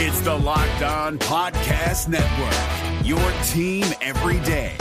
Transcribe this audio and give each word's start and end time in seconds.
It's 0.00 0.20
the 0.20 0.32
Locked 0.32 0.82
On 0.82 1.18
Podcast 1.18 2.06
Network, 2.06 3.04
your 3.04 3.18
team 3.48 3.84
every 4.00 4.38
day. 4.46 4.76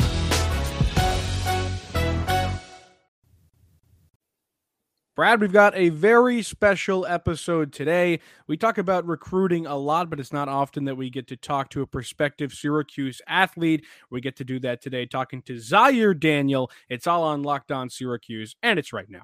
Brad, 5.16 5.42
we've 5.42 5.52
got 5.52 5.76
a 5.76 5.90
very 5.90 6.44
special 6.44 7.04
episode 7.08 7.74
today. 7.74 8.20
We 8.46 8.58
talk 8.58 8.78
about 8.78 9.08
recruiting 9.08 9.66
a 9.66 9.76
lot, 9.76 10.12
but 10.12 10.20
it's 10.20 10.32
not 10.32 10.50
often 10.50 10.86
that 10.86 10.98
we 10.98 11.10
get 11.10 11.26
to 11.30 11.36
talk 11.36 11.72
to 11.72 11.82
a 11.82 11.88
prospective 11.88 12.54
Syracuse 12.54 13.20
athlete. 13.28 13.86
We 14.12 14.22
get 14.22 14.36
to 14.36 14.44
do 14.44 14.60
that 14.60 14.84
today, 14.84 15.08
talking 15.08 15.42
to 15.48 15.56
Zyir 15.56 16.14
Daniel. 16.20 16.70
It's 16.90 17.08
all 17.08 17.24
on 17.24 17.42
Locked 17.42 17.72
On 17.72 17.90
Syracuse, 17.90 18.56
and 18.62 18.78
it's 18.78 18.94
right 18.94 19.10
now. 19.10 19.24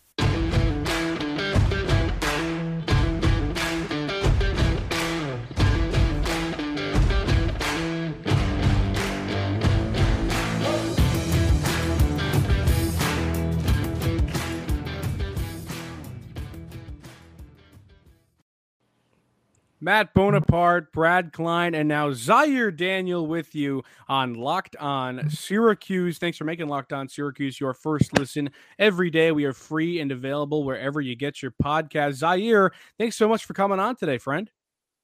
Matt 19.83 20.13
Bonaparte, 20.13 20.91
Brad 20.91 21.33
Klein, 21.33 21.73
and 21.73 21.89
now 21.89 22.11
Zyir 22.11 22.75
Daniel 22.75 23.25
with 23.25 23.55
you 23.55 23.83
on 24.07 24.35
Locked 24.35 24.75
On 24.75 25.27
Syracuse. 25.27 26.19
Thanks 26.19 26.37
for 26.37 26.43
making 26.43 26.67
Locked 26.67 26.93
On 26.93 27.09
Syracuse 27.09 27.59
your 27.59 27.73
first 27.73 28.17
listen 28.17 28.51
every 28.77 29.09
day. 29.09 29.31
We 29.31 29.45
are 29.45 29.53
free 29.53 29.99
and 29.99 30.11
available 30.11 30.63
wherever 30.63 31.01
you 31.01 31.15
get 31.15 31.41
your 31.41 31.51
podcast. 31.63 32.21
Zyir, 32.21 32.69
thanks 32.99 33.15
so 33.15 33.27
much 33.27 33.45
for 33.45 33.55
coming 33.55 33.79
on 33.79 33.95
today, 33.95 34.19
friend. 34.19 34.51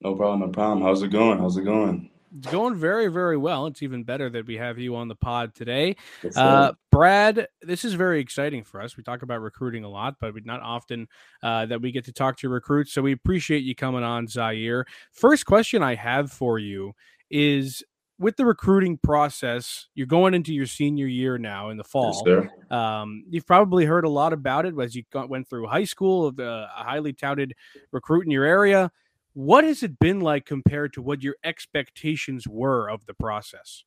No 0.02 0.16
problem, 0.16 0.42
no 0.42 0.50
problem. 0.50 0.83
How's 0.83 1.02
it 1.02 1.08
going? 1.08 1.39
How's 1.39 1.58
it 1.58 1.64
going? 1.64 2.11
It's 2.38 2.47
going 2.47 2.75
very, 2.75 3.07
very 3.07 3.38
well. 3.38 3.66
It's 3.67 3.81
even 3.81 4.03
better 4.03 4.30
that 4.30 4.45
we 4.45 4.57
have 4.57 4.77
you 4.77 4.95
on 4.95 5.07
the 5.07 5.16
pod 5.16 5.55
today. 5.55 5.95
Uh, 6.35 6.73
Brad, 6.91 7.47
this 7.61 7.83
is 7.83 7.93
very 7.93 8.19
exciting 8.19 8.63
for 8.63 8.81
us. 8.81 8.97
We 8.97 9.03
talk 9.03 9.21
about 9.21 9.41
recruiting 9.41 9.83
a 9.83 9.89
lot, 9.89 10.16
but 10.19 10.33
not 10.45 10.61
often 10.61 11.08
uh, 11.41 11.65
that 11.67 11.81
we 11.81 11.91
get 11.91 12.05
to 12.05 12.13
talk 12.13 12.38
to 12.39 12.49
recruits. 12.49 12.93
So 12.93 13.02
we 13.02 13.11
appreciate 13.11 13.63
you 13.63 13.75
coming 13.75 14.03
on, 14.03 14.27
Zyir. 14.27 14.83
First 15.13 15.45
question 15.45 15.81
I 15.81 15.95
have 15.95 16.31
for 16.31 16.59
you 16.59 16.93
is 17.30 17.83
with 18.19 18.35
the 18.35 18.45
recruiting 18.45 18.97
process, 18.97 19.88
you're 19.93 20.08
going 20.08 20.33
into 20.33 20.53
your 20.53 20.65
senior 20.65 21.05
year 21.08 21.38
now 21.38 21.69
in 21.69 21.77
the 21.77 21.83
fall. 21.83 22.23
Yes, 22.25 22.47
um, 22.71 23.23
you've 23.30 23.45
probably 23.45 23.85
heard 23.85 24.05
a 24.05 24.09
lot 24.09 24.33
about 24.33 24.65
it 24.65 24.73
as 24.80 24.95
you 24.95 25.03
got, 25.11 25.30
went 25.30 25.47
through 25.47 25.67
high 25.67 25.83
school, 25.83 26.25
of 26.25 26.35
the 26.35 26.65
highly 26.71 27.13
touted 27.13 27.53
recruit 27.91 28.25
in 28.25 28.31
your 28.31 28.43
area. 28.43 28.91
What 29.38 29.66
has 29.66 29.83
it 29.83 29.99
been 29.99 30.19
like 30.19 30.47
compared 30.47 30.93
to 30.93 31.02
what 31.03 31.21
your 31.21 31.35
expectations 31.43 32.47
were 32.47 32.89
of 32.89 33.05
the 33.05 33.13
process? 33.13 33.83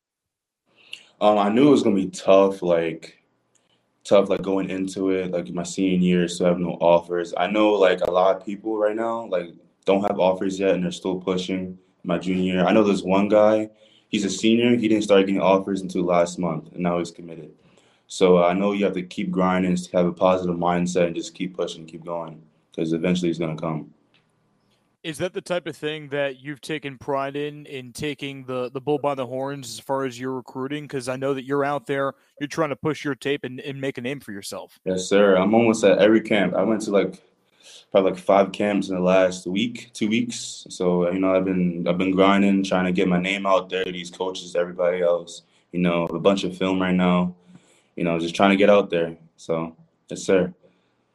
Um, 1.19 1.37
I 1.37 1.49
knew 1.49 1.67
it 1.67 1.71
was 1.71 1.83
gonna 1.83 1.97
be 1.97 2.07
tough, 2.07 2.61
like 2.61 3.21
tough, 4.05 4.29
like 4.29 4.41
going 4.41 4.69
into 4.69 5.09
it, 5.09 5.31
like 5.31 5.51
my 5.51 5.63
senior 5.63 5.97
year, 5.97 6.29
so 6.29 6.45
I 6.45 6.47
have 6.47 6.59
no 6.59 6.77
offers. 6.79 7.33
I 7.35 7.47
know 7.47 7.73
like 7.73 7.99
a 7.99 8.09
lot 8.09 8.37
of 8.37 8.45
people 8.45 8.77
right 8.77 8.95
now, 8.95 9.25
like 9.25 9.53
don't 9.83 10.03
have 10.03 10.21
offers 10.21 10.57
yet, 10.57 10.75
and 10.75 10.85
they're 10.85 10.91
still 10.93 11.19
pushing. 11.19 11.77
My 12.05 12.17
junior 12.17 12.53
year, 12.53 12.65
I 12.65 12.71
know 12.71 12.85
there's 12.85 13.03
one 13.03 13.27
guy. 13.27 13.71
He's 14.07 14.23
a 14.23 14.29
senior. 14.29 14.77
He 14.77 14.87
didn't 14.87 15.03
start 15.03 15.25
getting 15.25 15.41
offers 15.41 15.81
until 15.81 16.05
last 16.05 16.39
month, 16.39 16.71
and 16.71 16.79
now 16.81 16.97
he's 16.97 17.11
committed. 17.11 17.51
So 18.07 18.37
uh, 18.37 18.47
I 18.47 18.53
know 18.53 18.71
you 18.71 18.85
have 18.85 18.93
to 18.93 19.03
keep 19.03 19.31
grinding, 19.31 19.71
and 19.71 19.89
have 19.91 20.05
a 20.05 20.13
positive 20.13 20.55
mindset, 20.55 21.07
and 21.07 21.15
just 21.15 21.35
keep 21.35 21.57
pushing, 21.57 21.85
keep 21.85 22.05
going, 22.05 22.41
because 22.71 22.93
eventually 22.93 23.29
it's 23.29 23.37
gonna 23.37 23.57
come. 23.57 23.93
Is 25.03 25.17
that 25.17 25.33
the 25.33 25.41
type 25.41 25.65
of 25.65 25.75
thing 25.75 26.09
that 26.09 26.39
you've 26.39 26.61
taken 26.61 26.99
pride 26.99 27.35
in 27.35 27.65
in 27.65 27.91
taking 27.91 28.45
the 28.45 28.69
the 28.69 28.79
bull 28.79 28.99
by 28.99 29.15
the 29.15 29.25
horns 29.25 29.67
as 29.71 29.79
far 29.79 30.05
as 30.05 30.19
your 30.19 30.33
recruiting? 30.33 30.83
Because 30.83 31.09
I 31.09 31.15
know 31.15 31.33
that 31.33 31.43
you're 31.43 31.65
out 31.65 31.87
there, 31.87 32.13
you're 32.39 32.47
trying 32.47 32.69
to 32.69 32.75
push 32.75 33.03
your 33.03 33.15
tape 33.15 33.43
and, 33.43 33.59
and 33.61 33.81
make 33.81 33.97
a 33.97 34.01
name 34.01 34.19
for 34.19 34.31
yourself. 34.31 34.79
Yes, 34.85 35.05
sir. 35.05 35.37
I'm 35.37 35.55
almost 35.55 35.83
at 35.83 35.97
every 35.97 36.21
camp. 36.21 36.53
I 36.53 36.61
went 36.61 36.81
to 36.83 36.91
like 36.91 37.19
probably 37.91 38.11
like 38.11 38.19
five 38.19 38.51
camps 38.51 38.89
in 38.89 38.95
the 38.95 39.01
last 39.01 39.47
week, 39.47 39.89
two 39.93 40.07
weeks. 40.07 40.67
So 40.69 41.11
you 41.11 41.17
know, 41.17 41.35
I've 41.35 41.45
been 41.45 41.87
I've 41.87 41.97
been 41.97 42.11
grinding, 42.11 42.63
trying 42.63 42.85
to 42.85 42.91
get 42.91 43.07
my 43.07 43.19
name 43.19 43.47
out 43.47 43.69
there. 43.69 43.83
to 43.83 43.91
These 43.91 44.11
coaches, 44.11 44.55
everybody 44.55 45.01
else. 45.01 45.41
You 45.71 45.79
know, 45.79 46.03
a 46.05 46.19
bunch 46.19 46.43
of 46.43 46.55
film 46.55 46.79
right 46.79 46.93
now. 46.93 47.33
You 47.95 48.03
know, 48.03 48.19
just 48.19 48.35
trying 48.35 48.51
to 48.51 48.55
get 48.55 48.69
out 48.69 48.91
there. 48.91 49.17
So 49.35 49.75
yes, 50.09 50.21
sir. 50.21 50.53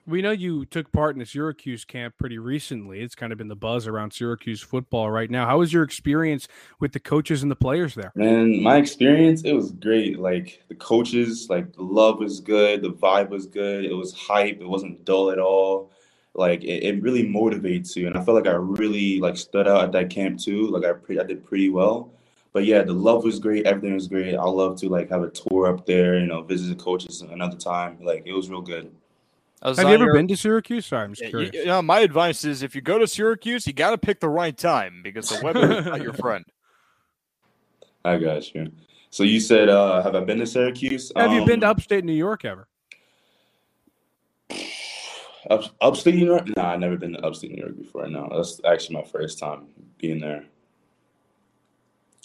We 0.08 0.22
know 0.22 0.30
you 0.30 0.64
took 0.64 0.92
part 0.92 1.16
in 1.16 1.18
the 1.18 1.26
Syracuse 1.26 1.84
camp 1.84 2.14
pretty 2.16 2.38
recently. 2.38 3.00
It's 3.00 3.16
kind 3.16 3.32
of 3.32 3.38
been 3.38 3.48
the 3.48 3.56
buzz 3.56 3.88
around 3.88 4.12
Syracuse 4.12 4.60
football 4.60 5.10
right 5.10 5.28
now. 5.28 5.46
How 5.46 5.58
was 5.58 5.72
your 5.72 5.82
experience 5.82 6.46
with 6.78 6.92
the 6.92 7.00
coaches 7.00 7.42
and 7.42 7.50
the 7.50 7.56
players 7.56 7.96
there? 7.96 8.12
Man, 8.14 8.62
my 8.62 8.76
experience, 8.76 9.42
it 9.42 9.52
was 9.52 9.72
great. 9.72 10.20
Like 10.20 10.62
the 10.68 10.76
coaches, 10.76 11.48
like 11.50 11.72
the 11.72 11.82
love 11.82 12.20
was 12.20 12.38
good, 12.38 12.82
the 12.82 12.92
vibe 12.92 13.30
was 13.30 13.46
good, 13.46 13.84
it 13.84 13.94
was 13.94 14.14
hype, 14.14 14.60
it 14.60 14.68
wasn't 14.68 15.04
dull 15.04 15.32
at 15.32 15.40
all. 15.40 15.90
Like 16.34 16.62
it, 16.62 16.84
it 16.84 17.02
really 17.02 17.24
motivates 17.24 17.96
you. 17.96 18.06
And 18.06 18.16
I 18.16 18.22
felt 18.22 18.36
like 18.36 18.46
I 18.46 18.56
really 18.56 19.18
like 19.18 19.36
stood 19.36 19.66
out 19.66 19.82
at 19.82 19.92
that 19.92 20.10
camp 20.10 20.38
too. 20.38 20.68
Like 20.68 20.84
I 20.84 20.92
pre- 20.92 21.18
I 21.18 21.24
did 21.24 21.44
pretty 21.44 21.68
well. 21.68 22.12
But 22.52 22.64
yeah, 22.64 22.82
the 22.82 22.92
love 22.92 23.24
was 23.24 23.40
great, 23.40 23.66
everything 23.66 23.94
was 23.94 24.06
great. 24.06 24.36
I 24.36 24.44
love 24.44 24.78
to 24.82 24.88
like 24.88 25.10
have 25.10 25.24
a 25.24 25.30
tour 25.30 25.66
up 25.66 25.84
there, 25.84 26.16
you 26.16 26.26
know, 26.26 26.42
visit 26.42 26.68
the 26.68 26.80
coaches 26.80 27.22
another 27.22 27.56
time. 27.56 27.98
Like 28.00 28.22
it 28.24 28.32
was 28.32 28.48
real 28.48 28.62
good. 28.62 28.94
Have 29.62 29.78
you 29.78 29.86
ever 29.88 30.12
been 30.12 30.28
to 30.28 30.36
Syracuse? 30.36 30.86
Sorry, 30.86 31.04
I'm 31.04 31.14
just 31.14 31.30
curious. 31.30 31.54
You 31.54 31.66
know, 31.66 31.82
my 31.82 32.00
advice 32.00 32.44
is 32.44 32.62
if 32.62 32.74
you 32.74 32.82
go 32.82 32.98
to 32.98 33.06
Syracuse, 33.06 33.66
you 33.66 33.72
got 33.72 33.90
to 33.90 33.98
pick 33.98 34.20
the 34.20 34.28
right 34.28 34.56
time 34.56 35.00
because 35.02 35.28
the 35.28 35.42
weather 35.42 35.78
is 35.78 35.86
not 35.86 36.02
your 36.02 36.12
friend. 36.14 36.44
I 38.04 38.18
got 38.18 38.54
you. 38.54 38.70
So 39.10 39.22
you 39.22 39.40
said, 39.40 39.68
uh, 39.68 40.02
have 40.02 40.14
I 40.14 40.20
been 40.20 40.38
to 40.38 40.46
Syracuse? 40.46 41.10
Have 41.16 41.30
um, 41.30 41.36
you 41.36 41.46
been 41.46 41.60
to 41.60 41.66
Um, 41.66 41.70
upstate 41.70 42.04
New 42.04 42.12
York 42.12 42.44
ever? 42.44 42.68
up, 45.50 45.64
upstate 45.80 46.14
New 46.14 46.26
York? 46.26 46.54
Nah, 46.56 46.72
I've 46.74 46.80
never 46.80 46.96
been 46.96 47.14
to 47.14 47.24
upstate 47.24 47.52
New 47.52 47.62
York 47.62 47.76
before. 47.78 48.06
No, 48.08 48.28
that's 48.34 48.60
actually 48.64 48.96
my 48.96 49.04
first 49.04 49.38
time 49.38 49.68
being 49.98 50.20
there. 50.20 50.44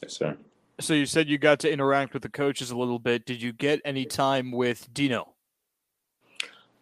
Yes, 0.04 0.18
sir. 0.18 0.38
So 0.80 0.94
you 0.94 1.06
said 1.06 1.30
you 1.30 1.38
got 1.38 1.60
to 1.60 1.72
interact 1.72 2.14
with 2.14 2.24
the 2.24 2.30
coaches 2.30 2.72
a 2.72 2.78
little 2.78 3.00
bit. 3.00 3.26
Did 3.26 3.42
you 3.42 3.54
get 3.54 3.82
any 3.86 4.06
time 4.06 4.52
with 4.52 4.92
Dino? 4.94 5.34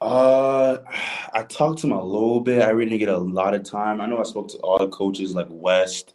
Uh, 0.02 0.78
I 1.34 1.44
talked 1.44 1.80
to 1.80 1.88
him 1.88 1.94
a 1.94 2.04
little 2.04 2.40
bit. 2.40 2.62
I 2.62 2.70
really 2.70 2.92
didn't 2.92 3.00
get 3.00 3.10
a 3.10 3.18
lot 3.18 3.54
of 3.54 3.64
time. 3.64 4.00
I 4.00 4.06
know 4.06 4.20
I 4.20 4.24
spoke 4.24 4.48
to 4.50 4.58
all 4.60 4.78
the 4.78 4.88
coaches 4.88 5.36
like 5.36 5.48
West, 5.50 6.14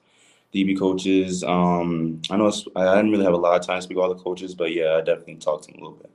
DB 0.55 0.79
coaches. 0.79 1.45
Um, 1.45 2.23
I 2.31 2.37
know 2.37 2.51
I 2.77 2.97
didn't 2.97 3.11
really 3.11 3.25
have 3.25 3.35
a 3.35 3.39
lot 3.39 3.61
of 3.61 3.67
time 3.67 3.79
to 3.79 3.83
speak 3.83 3.99
to 3.99 4.03
all 4.03 4.15
the 4.15 4.23
coaches, 4.23 4.55
but 4.55 4.73
yeah, 4.73 4.95
I 4.95 5.01
definitely 5.01 5.37
talked 5.37 5.65
to 5.65 5.71
him 5.71 5.81
a 5.81 5.83
little 5.83 5.99
bit. 5.99 6.11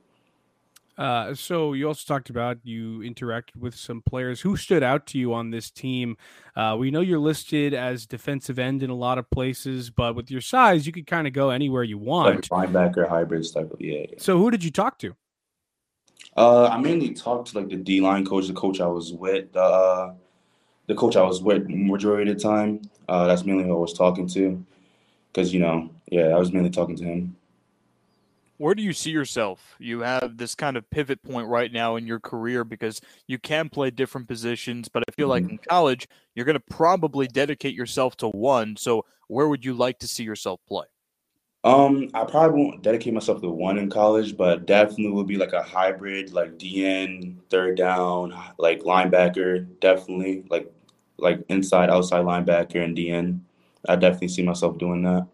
Uh, 0.98 1.34
so 1.34 1.72
you 1.72 1.88
also 1.88 2.04
talked 2.06 2.28
about 2.28 2.58
you 2.62 2.98
interacted 2.98 3.56
with 3.58 3.74
some 3.74 4.02
players 4.02 4.42
who 4.42 4.54
stood 4.54 4.82
out 4.82 5.06
to 5.06 5.18
you 5.18 5.32
on 5.32 5.50
this 5.50 5.70
team. 5.70 6.14
Uh, 6.54 6.76
we 6.78 6.90
know 6.90 7.00
you're 7.00 7.18
listed 7.18 7.72
as 7.72 8.04
defensive 8.04 8.58
end 8.58 8.82
in 8.82 8.90
a 8.90 8.94
lot 8.94 9.16
of 9.16 9.30
places, 9.30 9.88
but 9.88 10.14
with 10.14 10.30
your 10.30 10.42
size, 10.42 10.86
you 10.86 10.92
could 10.92 11.06
kind 11.06 11.26
of 11.26 11.32
go 11.32 11.48
anywhere 11.48 11.82
you 11.84 11.96
want. 11.96 12.50
Like 12.52 12.68
linebacker, 12.68 13.08
hybrids 13.08 13.50
type 13.50 13.72
of 13.72 13.80
yeah. 13.80 14.04
yeah. 14.10 14.16
So 14.18 14.36
who 14.36 14.50
did 14.50 14.62
you 14.62 14.70
talk 14.70 14.98
to? 14.98 15.16
Uh, 16.40 16.68
I 16.68 16.78
mainly 16.78 17.12
talked 17.14 17.48
to 17.48 17.58
like 17.58 17.68
the 17.68 17.76
D 17.76 18.00
line 18.00 18.24
coach, 18.24 18.46
the 18.48 18.54
coach 18.54 18.80
I 18.80 18.86
was 18.86 19.12
with, 19.12 19.52
the 19.52 19.62
uh, 19.62 20.14
the 20.88 20.94
coach 20.94 21.16
I 21.16 21.22
was 21.22 21.42
with 21.42 21.68
majority 21.68 22.30
of 22.30 22.38
the 22.38 22.42
time. 22.42 22.82
Uh, 23.08 23.26
that's 23.26 23.44
mainly 23.44 23.64
who 23.64 23.72
I 23.76 23.80
was 23.80 23.92
talking 23.92 24.26
to, 24.28 24.64
because 25.32 25.52
you 25.54 25.60
know, 25.60 25.90
yeah, 26.10 26.28
I 26.28 26.38
was 26.38 26.52
mainly 26.52 26.70
talking 26.70 26.96
to 26.96 27.04
him. 27.04 27.36
Where 28.58 28.74
do 28.74 28.82
you 28.82 28.92
see 28.92 29.10
yourself? 29.10 29.74
You 29.78 30.00
have 30.00 30.36
this 30.36 30.54
kind 30.54 30.76
of 30.76 30.88
pivot 30.90 31.22
point 31.22 31.48
right 31.48 31.72
now 31.72 31.96
in 31.96 32.06
your 32.06 32.20
career 32.20 32.62
because 32.62 33.00
you 33.26 33.38
can 33.38 33.70
play 33.70 33.90
different 33.90 34.28
positions, 34.28 34.88
but 34.88 35.02
I 35.08 35.12
feel 35.12 35.28
like 35.28 35.44
Mhm. 35.44 35.50
in 35.50 35.58
college, 35.68 36.06
you're 36.34 36.44
going 36.44 36.54
to 36.58 36.60
probably 36.60 37.26
dedicate 37.26 37.74
yourself 37.74 38.16
to 38.18 38.28
one. 38.28 38.76
So, 38.76 39.06
where 39.28 39.48
would 39.48 39.64
you 39.64 39.72
like 39.74 39.98
to 40.00 40.08
see 40.08 40.24
yourself 40.24 40.60
play? 40.68 40.86
Um, 41.62 42.08
I 42.14 42.24
probably 42.24 42.62
won't 42.62 42.82
dedicate 42.82 43.12
myself 43.12 43.42
to 43.42 43.50
one 43.50 43.76
in 43.76 43.90
college, 43.90 44.36
but 44.36 44.66
definitely 44.66 45.10
will 45.10 45.24
be 45.24 45.36
like 45.36 45.52
a 45.52 45.62
hybrid, 45.62 46.32
like 46.32 46.58
DN, 46.58 47.36
third 47.50 47.76
down, 47.76 48.34
like 48.58 48.80
linebacker, 48.80 49.66
definitely 49.80 50.44
like 50.48 50.72
like 51.18 51.44
inside, 51.50 51.90
outside 51.90 52.24
linebacker 52.24 52.82
and 52.82 52.96
DN. 52.96 53.40
I 53.86 53.96
definitely 53.96 54.28
see 54.28 54.42
myself 54.42 54.78
doing 54.78 55.02
that. 55.02 55.26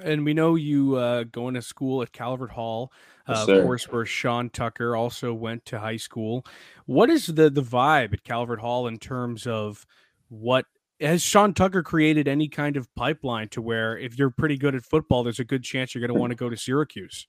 And 0.00 0.24
we 0.24 0.34
know 0.34 0.56
you 0.56 0.96
uh, 0.96 1.24
going 1.24 1.54
to 1.54 1.62
school 1.62 2.02
at 2.02 2.12
Calvert 2.12 2.50
Hall, 2.50 2.92
Yes, 3.28 3.48
uh, 3.48 3.52
of 3.52 3.64
course, 3.64 3.90
where 3.90 4.04
Sean 4.04 4.50
Tucker 4.50 4.94
also 4.94 5.32
went 5.32 5.64
to 5.66 5.78
high 5.78 5.96
school. 5.96 6.44
What 6.84 7.08
is 7.08 7.26
the 7.26 7.48
the 7.48 7.62
vibe 7.62 8.12
at 8.12 8.24
Calvert 8.24 8.60
Hall 8.60 8.86
in 8.86 8.98
terms 8.98 9.46
of 9.46 9.86
what 10.28 10.66
has 11.00 11.22
Sean 11.22 11.54
Tucker 11.54 11.82
created 11.82 12.28
any 12.28 12.48
kind 12.48 12.76
of 12.76 12.92
pipeline 12.94 13.48
to 13.50 13.62
where 13.62 13.98
if 13.98 14.18
you're 14.18 14.30
pretty 14.30 14.56
good 14.56 14.74
at 14.74 14.84
football, 14.84 15.24
there's 15.24 15.40
a 15.40 15.44
good 15.44 15.64
chance 15.64 15.94
you're 15.94 16.00
going 16.00 16.14
to 16.14 16.20
want 16.20 16.30
to 16.30 16.36
go 16.36 16.48
to 16.48 16.56
Syracuse? 16.56 17.26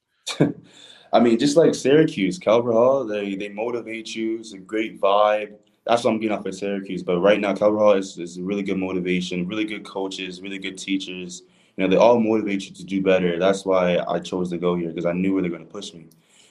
I 1.14 1.20
mean, 1.20 1.40
just 1.40 1.56
like 1.56 1.74
Syracuse, 1.74 2.38
Calvert 2.38 2.74
Hall, 2.74 3.06
they 3.06 3.36
they 3.36 3.50
motivate 3.50 4.16
you. 4.16 4.40
It's 4.40 4.54
a 4.54 4.58
great 4.58 5.00
vibe. 5.00 5.56
That's 5.86 6.04
what 6.04 6.12
I'm 6.12 6.20
getting 6.20 6.38
off 6.38 6.46
of 6.46 6.56
Syracuse. 6.56 7.04
But 7.04 7.20
right 7.20 7.40
now, 7.40 7.54
Calvert 7.54 7.80
Hall 7.80 7.94
is, 7.94 8.18
is 8.18 8.40
really 8.40 8.64
good 8.64 8.80
motivation, 8.80 9.48
really 9.48 9.66
good 9.66 9.86
coaches, 9.86 10.42
really 10.42 10.58
good 10.58 10.78
teachers. 10.78 11.44
You 11.78 11.84
know, 11.84 11.90
they 11.90 11.98
all 11.98 12.20
motivate 12.20 12.68
you 12.68 12.76
to 12.76 12.84
do 12.84 13.02
better. 13.02 13.38
That's 13.38 13.66
why 13.66 14.00
I 14.08 14.20
chose 14.20 14.50
to 14.50 14.58
go 14.58 14.76
here 14.76 14.90
because 14.90 15.06
I 15.06 15.12
knew 15.12 15.34
where 15.34 15.42
they're 15.42 15.52
going 15.52 15.66
to 15.66 15.72
push 15.72 15.94
me. 15.94 16.08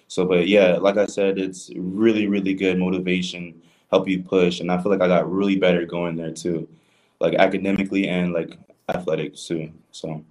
So, 0.09 0.25
but 0.25 0.49
yeah, 0.49 0.77
like 0.77 0.97
I 0.97 1.07
said, 1.07 1.39
it's 1.39 1.71
really, 1.75 2.27
really 2.27 2.55
good 2.55 2.79
motivation, 2.79 3.61
help 3.91 4.09
you 4.09 4.23
push. 4.23 4.61
And 4.61 4.71
I 4.71 4.81
feel 4.81 4.93
like 4.93 5.01
I 5.01 5.09
got 5.09 5.31
really 5.31 5.57
better 5.57 5.85
going 5.85 6.15
there 6.17 6.31
too, 6.31 6.69
like 7.25 7.35
academically 7.35 8.09
and 8.09 8.33
like 8.33 8.59
athletics 8.89 9.47
too. 9.47 9.73
So 9.91 10.25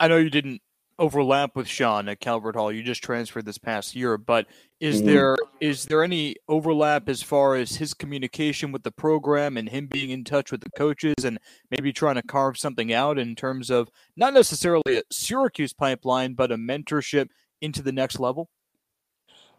I 0.00 0.08
know 0.08 0.16
you 0.16 0.30
didn't 0.30 0.62
overlap 0.98 1.54
with 1.54 1.68
Sean 1.68 2.08
at 2.08 2.18
Calvert 2.18 2.56
Hall. 2.56 2.72
You 2.72 2.82
just 2.82 3.04
transferred 3.04 3.44
this 3.44 3.58
past 3.58 3.94
year, 3.94 4.18
but 4.18 4.46
is 4.80 5.00
Mhm. 5.00 5.06
there 5.06 5.36
is 5.60 5.84
there 5.84 6.02
any 6.02 6.36
overlap 6.48 7.08
as 7.08 7.22
far 7.22 7.54
as 7.56 7.76
his 7.76 7.94
communication 7.94 8.72
with 8.72 8.82
the 8.84 8.90
program 8.90 9.56
and 9.56 9.68
him 9.68 9.86
being 9.86 10.10
in 10.10 10.24
touch 10.24 10.50
with 10.50 10.60
the 10.62 10.70
coaches 10.70 11.14
and 11.24 11.38
maybe 11.70 11.92
trying 11.92 12.14
to 12.16 12.22
carve 12.22 12.56
something 12.56 12.92
out 12.92 13.18
in 13.18 13.34
terms 13.36 13.70
of 13.70 13.90
not 14.16 14.32
necessarily 14.32 14.98
a 14.98 15.02
Syracuse 15.10 15.72
pipeline, 15.72 16.34
but 16.34 16.50
a 16.52 16.56
mentorship 16.56 17.28
into 17.60 17.82
the 17.82 17.92
next 17.92 18.18
level? 18.18 18.50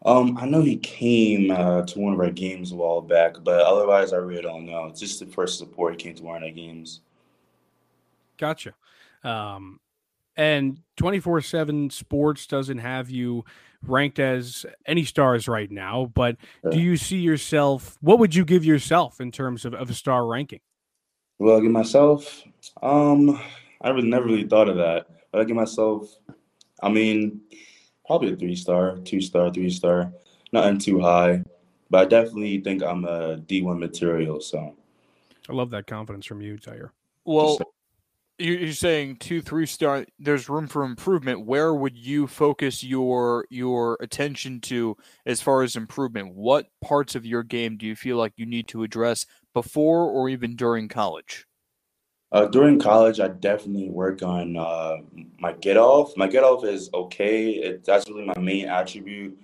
Um, 0.04 0.38
I 0.38 0.46
know 0.46 0.62
he 0.62 0.76
came 0.76 1.50
uh, 1.50 1.82
to 1.82 1.98
one 1.98 2.14
of 2.14 2.20
our 2.20 2.30
games 2.30 2.72
a 2.72 2.76
while 2.76 3.02
back, 3.02 3.36
but 3.42 3.60
otherwise, 3.60 4.12
I 4.12 4.16
really 4.16 4.42
don't 4.42 4.64
know. 4.64 4.86
It's 4.86 5.00
just 5.00 5.20
the 5.20 5.26
first 5.26 5.58
support 5.58 5.92
he 5.92 5.98
came 5.98 6.14
to 6.14 6.22
one 6.22 6.36
of 6.36 6.42
our 6.42 6.50
games. 6.50 7.00
Gotcha. 8.38 8.74
Um, 9.22 9.80
and 10.36 10.80
24 10.96 11.42
7 11.42 11.90
sports 11.90 12.46
doesn't 12.46 12.78
have 12.78 13.10
you 13.10 13.44
ranked 13.82 14.18
as 14.18 14.64
any 14.86 15.04
stars 15.04 15.48
right 15.48 15.70
now, 15.70 16.10
but 16.14 16.36
do 16.70 16.78
you 16.78 16.96
see 16.96 17.18
yourself? 17.18 17.98
What 18.00 18.18
would 18.18 18.34
you 18.34 18.44
give 18.44 18.64
yourself 18.64 19.20
in 19.20 19.30
terms 19.30 19.66
of, 19.66 19.74
of 19.74 19.90
a 19.90 19.94
star 19.94 20.26
ranking? 20.26 20.60
Well, 21.38 21.58
I 21.58 21.60
give 21.60 21.70
myself, 21.70 22.42
um, 22.82 23.40
I 23.80 23.90
really 23.90 24.08
never 24.08 24.26
really 24.26 24.46
thought 24.46 24.68
of 24.68 24.76
that, 24.76 25.06
but 25.30 25.40
I 25.40 25.44
give 25.44 25.56
myself, 25.56 26.14
I 26.82 26.90
mean, 26.90 27.40
probably 28.10 28.32
a 28.32 28.36
three 28.36 28.56
star, 28.56 28.96
two 29.04 29.20
star, 29.20 29.52
three 29.52 29.70
star, 29.70 30.12
nothing 30.50 30.78
too 30.78 30.98
high, 30.98 31.40
but 31.90 32.00
I 32.00 32.04
definitely 32.06 32.60
think 32.60 32.82
I'm 32.82 33.04
a 33.04 33.36
D1 33.36 33.78
material. 33.78 34.40
So 34.40 34.74
I 35.48 35.52
love 35.52 35.70
that 35.70 35.86
confidence 35.86 36.26
from 36.26 36.40
you, 36.40 36.56
Zyir. 36.56 36.90
Well, 37.24 37.60
you're 38.40 38.72
saying 38.72 39.18
two, 39.18 39.40
three 39.40 39.64
star. 39.64 40.06
There's 40.18 40.48
room 40.48 40.66
for 40.66 40.82
improvement. 40.82 41.46
Where 41.46 41.72
would 41.72 41.96
you 41.96 42.26
focus 42.26 42.82
your 42.82 43.46
your 43.48 43.96
attention 44.00 44.60
to 44.62 44.96
as 45.24 45.40
far 45.40 45.62
as 45.62 45.76
improvement? 45.76 46.34
What 46.34 46.66
parts 46.82 47.14
of 47.14 47.24
your 47.24 47.44
game 47.44 47.76
do 47.76 47.86
you 47.86 47.94
feel 47.94 48.16
like 48.16 48.32
you 48.34 48.44
need 48.44 48.66
to 48.68 48.82
address 48.82 49.24
before 49.54 50.10
or 50.10 50.28
even 50.28 50.56
during 50.56 50.88
college? 50.88 51.46
Uh, 52.32 52.46
during 52.46 52.78
college, 52.78 53.18
I 53.18 53.28
definitely 53.28 53.90
work 53.90 54.22
on 54.22 54.56
uh, 54.56 54.98
my 55.40 55.52
get 55.54 55.76
off. 55.76 56.16
My 56.16 56.28
get 56.28 56.44
off 56.44 56.64
is 56.64 56.88
okay. 56.94 57.50
It, 57.52 57.84
that's 57.84 58.08
really 58.08 58.24
my 58.24 58.38
main 58.38 58.68
attribute. 58.68 59.36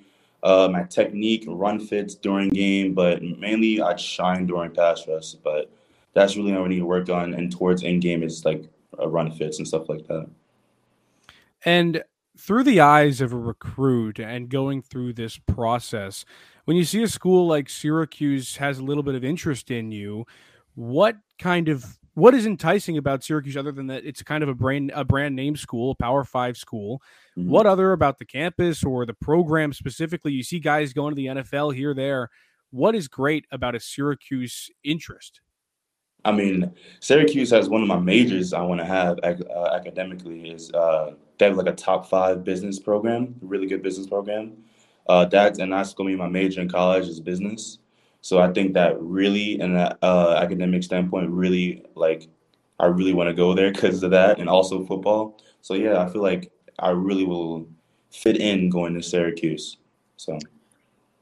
Uh, 0.42 0.68
my 0.70 0.84
technique, 0.84 1.44
run 1.48 1.80
fits 1.80 2.14
during 2.14 2.48
game, 2.50 2.94
but 2.94 3.22
mainly 3.22 3.80
I 3.80 3.96
shine 3.96 4.46
during 4.46 4.70
pass 4.70 5.06
rush. 5.08 5.32
But 5.32 5.72
that's 6.14 6.36
really 6.36 6.52
what 6.52 6.62
I 6.62 6.68
need 6.68 6.78
to 6.78 6.86
work 6.86 7.08
on. 7.10 7.34
And 7.34 7.50
towards 7.50 7.82
end 7.82 8.02
game 8.02 8.22
is 8.22 8.44
like 8.44 8.64
uh, 8.98 9.08
run 9.08 9.32
fits 9.32 9.58
and 9.58 9.66
stuff 9.66 9.88
like 9.88 10.06
that. 10.06 10.28
And 11.64 12.04
through 12.38 12.62
the 12.62 12.80
eyes 12.80 13.20
of 13.20 13.32
a 13.32 13.38
recruit 13.38 14.20
and 14.20 14.48
going 14.48 14.82
through 14.82 15.14
this 15.14 15.38
process, 15.38 16.24
when 16.66 16.76
you 16.76 16.84
see 16.84 17.02
a 17.02 17.08
school 17.08 17.48
like 17.48 17.68
Syracuse 17.68 18.56
has 18.58 18.78
a 18.78 18.84
little 18.84 19.02
bit 19.02 19.16
of 19.16 19.24
interest 19.24 19.72
in 19.72 19.90
you, 19.90 20.26
what 20.74 21.16
kind 21.38 21.68
of 21.68 21.98
what 22.16 22.34
is 22.34 22.46
enticing 22.46 22.96
about 22.96 23.22
Syracuse 23.22 23.58
other 23.58 23.72
than 23.72 23.88
that 23.88 24.06
it's 24.06 24.22
kind 24.22 24.42
of 24.42 24.48
a 24.48 24.54
brand 24.54 24.90
a 24.94 25.04
brand 25.04 25.36
name 25.36 25.54
school, 25.54 25.90
a 25.90 25.94
Power 25.94 26.24
5 26.24 26.56
school? 26.56 27.02
Mhm. 27.36 27.46
What 27.46 27.66
other 27.66 27.92
about 27.92 28.18
the 28.18 28.24
campus 28.24 28.82
or 28.82 29.04
the 29.04 29.12
program 29.12 29.74
specifically? 29.74 30.32
You 30.32 30.42
see 30.42 30.58
guys 30.58 30.94
going 30.94 31.12
to 31.12 31.14
the 31.14 31.26
NFL 31.26 31.70
here 31.70 31.92
there. 31.92 32.30
What 32.70 32.94
is 32.94 33.06
great 33.06 33.44
about 33.52 33.74
a 33.74 33.80
Syracuse 33.80 34.70
interest? 34.82 35.42
I 36.24 36.32
mean, 36.32 36.72
Syracuse 37.00 37.50
has 37.50 37.68
one 37.68 37.82
of 37.82 37.88
my 37.88 37.98
majors 37.98 38.54
I 38.54 38.62
want 38.62 38.80
to 38.80 38.86
have 38.86 39.18
uh, 39.22 39.66
academically 39.74 40.48
is 40.48 40.72
uh, 40.72 41.12
they 41.36 41.44
have 41.44 41.58
like 41.58 41.68
a 41.68 41.74
top 41.74 42.08
five 42.08 42.44
business 42.44 42.78
program, 42.78 43.34
really 43.42 43.66
good 43.66 43.82
business 43.82 44.06
program. 44.06 44.56
Uh, 45.06 45.26
that's 45.26 45.58
and 45.58 45.70
that's 45.70 45.92
gonna 45.92 46.08
be 46.08 46.16
my 46.16 46.28
major 46.28 46.62
in 46.62 46.68
college 46.70 47.06
is 47.08 47.20
business. 47.20 47.78
So 48.26 48.40
I 48.40 48.52
think 48.52 48.74
that 48.74 49.00
really, 49.00 49.60
in 49.60 49.74
that 49.74 49.98
uh, 50.02 50.34
academic 50.42 50.82
standpoint, 50.82 51.30
really 51.30 51.84
like 51.94 52.26
I 52.80 52.86
really 52.86 53.14
want 53.14 53.28
to 53.28 53.34
go 53.34 53.54
there 53.54 53.70
because 53.70 54.02
of 54.02 54.10
that, 54.10 54.40
and 54.40 54.48
also 54.48 54.84
football. 54.84 55.40
So 55.62 55.74
yeah, 55.74 56.00
I 56.00 56.08
feel 56.10 56.22
like 56.22 56.50
I 56.80 56.90
really 56.90 57.24
will 57.24 57.68
fit 58.10 58.38
in 58.38 58.68
going 58.68 58.94
to 58.94 59.02
Syracuse. 59.02 59.76
So 60.16 60.40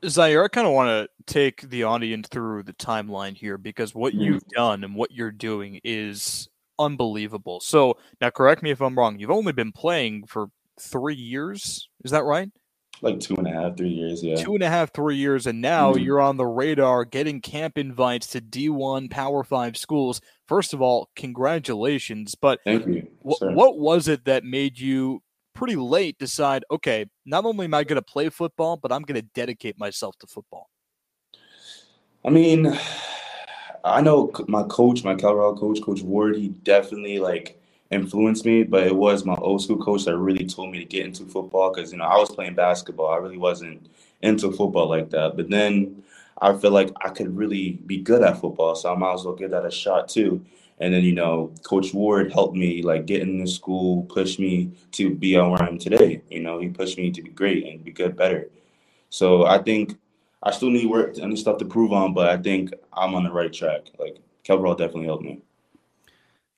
Zyir, 0.02 0.46
I 0.46 0.48
kind 0.48 0.66
of 0.66 0.72
want 0.72 0.88
to 0.88 1.08
take 1.30 1.68
the 1.68 1.82
audience 1.82 2.26
through 2.28 2.62
the 2.62 2.72
timeline 2.72 3.36
here 3.36 3.58
because 3.58 3.94
what 3.94 4.14
Mhm. 4.14 4.20
you've 4.20 4.46
done 4.48 4.82
and 4.82 4.94
what 4.94 5.10
you're 5.12 5.30
doing 5.30 5.82
is 5.84 6.48
unbelievable. 6.78 7.60
So 7.60 7.98
now, 8.22 8.30
correct 8.30 8.62
me 8.62 8.70
if 8.70 8.80
I'm 8.80 8.98
wrong. 8.98 9.18
You've 9.18 9.30
only 9.30 9.52
been 9.52 9.72
playing 9.72 10.24
for 10.26 10.46
three 10.80 11.14
years. 11.16 11.86
Is 12.02 12.12
that 12.12 12.24
right? 12.24 12.48
Like 13.02 13.20
two 13.20 13.34
and 13.36 13.46
a 13.46 13.50
half, 13.50 13.76
three 13.76 13.88
years, 13.88 14.22
yeah. 14.22 14.36
Two 14.36 14.54
and 14.54 14.62
a 14.62 14.68
half, 14.68 14.92
three 14.92 15.16
years, 15.16 15.46
and 15.46 15.60
now 15.60 15.94
Mhm. 15.94 16.04
you're 16.04 16.20
on 16.20 16.36
the 16.36 16.46
radar, 16.46 17.04
getting 17.04 17.40
camp 17.40 17.76
invites 17.76 18.26
to 18.28 18.40
D1 18.40 19.08
Power 19.08 19.44
Five 19.44 19.76
schools. 19.76 20.20
First 20.46 20.72
of 20.72 20.80
all, 20.80 21.10
congratulations! 21.16 22.34
But 22.34 22.60
Thank 22.64 22.86
you. 22.86 23.08
What, 23.20 23.54
what 23.54 23.78
was 23.78 24.08
it 24.08 24.24
that 24.24 24.44
made 24.44 24.78
you 24.78 25.22
pretty 25.54 25.76
late 25.76 26.18
decide, 26.18 26.64
okay, 26.70 27.06
not 27.24 27.44
only 27.44 27.64
am 27.66 27.74
I 27.74 27.84
going 27.84 27.96
to 27.96 28.02
play 28.02 28.28
football, 28.28 28.76
but 28.76 28.92
I'm 28.92 29.02
going 29.02 29.20
to 29.20 29.26
dedicate 29.34 29.78
myself 29.78 30.16
to 30.18 30.26
football? 30.26 30.68
I 32.24 32.30
mean, 32.30 32.78
I 33.84 34.00
know 34.00 34.32
my 34.48 34.62
coach, 34.64 35.04
my 35.04 35.14
Colorado 35.14 35.56
coach, 35.56 35.80
Coach 35.82 36.00
Ward, 36.02 36.36
he 36.36 36.48
definitely 36.48 37.18
like 37.18 37.60
influenced 37.90 38.44
me, 38.44 38.62
but 38.62 38.86
it 38.86 38.94
was 38.94 39.24
my 39.24 39.34
old 39.36 39.62
school 39.62 39.78
coach 39.78 40.04
that 40.04 40.16
really 40.16 40.46
told 40.46 40.72
me 40.72 40.78
to 40.78 40.84
get 40.84 41.06
into 41.06 41.24
football 41.24 41.72
because, 41.72 41.92
you 41.92 41.98
know, 41.98 42.04
I 42.04 42.16
was 42.18 42.30
playing 42.30 42.54
basketball. 42.54 43.08
I 43.08 43.16
really 43.16 43.38
wasn't 43.38 43.88
into 44.22 44.50
football 44.52 44.88
like 44.88 45.10
that. 45.10 45.36
But 45.36 45.50
then 45.50 46.02
I 46.40 46.56
feel 46.56 46.70
like 46.70 46.90
I 47.04 47.10
could 47.10 47.36
really 47.36 47.72
be 47.86 47.98
good 47.98 48.22
at 48.22 48.40
football, 48.40 48.74
so 48.74 48.92
I 48.92 48.96
might 48.96 49.14
as 49.14 49.24
well 49.24 49.34
give 49.34 49.50
that 49.52 49.66
a 49.66 49.70
shot 49.70 50.08
too. 50.08 50.44
And 50.80 50.92
then, 50.92 51.04
you 51.04 51.12
know, 51.12 51.52
Coach 51.62 51.94
Ward 51.94 52.32
helped 52.32 52.56
me 52.56 52.82
like 52.82 53.06
get 53.06 53.22
into 53.22 53.46
school, 53.46 54.02
push 54.04 54.38
me 54.38 54.72
to 54.92 55.14
be 55.14 55.36
where 55.36 55.62
I 55.62 55.68
am 55.68 55.78
today. 55.78 56.22
You 56.28 56.40
know, 56.40 56.58
he 56.58 56.68
pushed 56.68 56.98
me 56.98 57.12
to 57.12 57.22
be 57.22 57.30
great 57.30 57.64
and 57.66 57.84
be 57.84 57.92
good, 57.92 58.16
better. 58.16 58.50
So 59.10 59.46
I 59.46 59.58
think 59.58 59.96
I 60.42 60.50
still 60.50 60.70
need 60.70 60.86
work 60.86 61.16
and 61.16 61.38
stuff 61.38 61.58
to 61.58 61.64
prove 61.64 61.92
on, 61.92 62.12
but 62.12 62.28
I 62.28 62.36
think 62.36 62.74
I'm 62.92 63.14
on 63.14 63.22
the 63.22 63.30
right 63.30 63.52
track. 63.52 63.82
Like 63.98 64.16
Calvert 64.42 64.66
Hall 64.66 64.74
definitely 64.74 65.06
helped 65.06 65.24
me. 65.24 65.40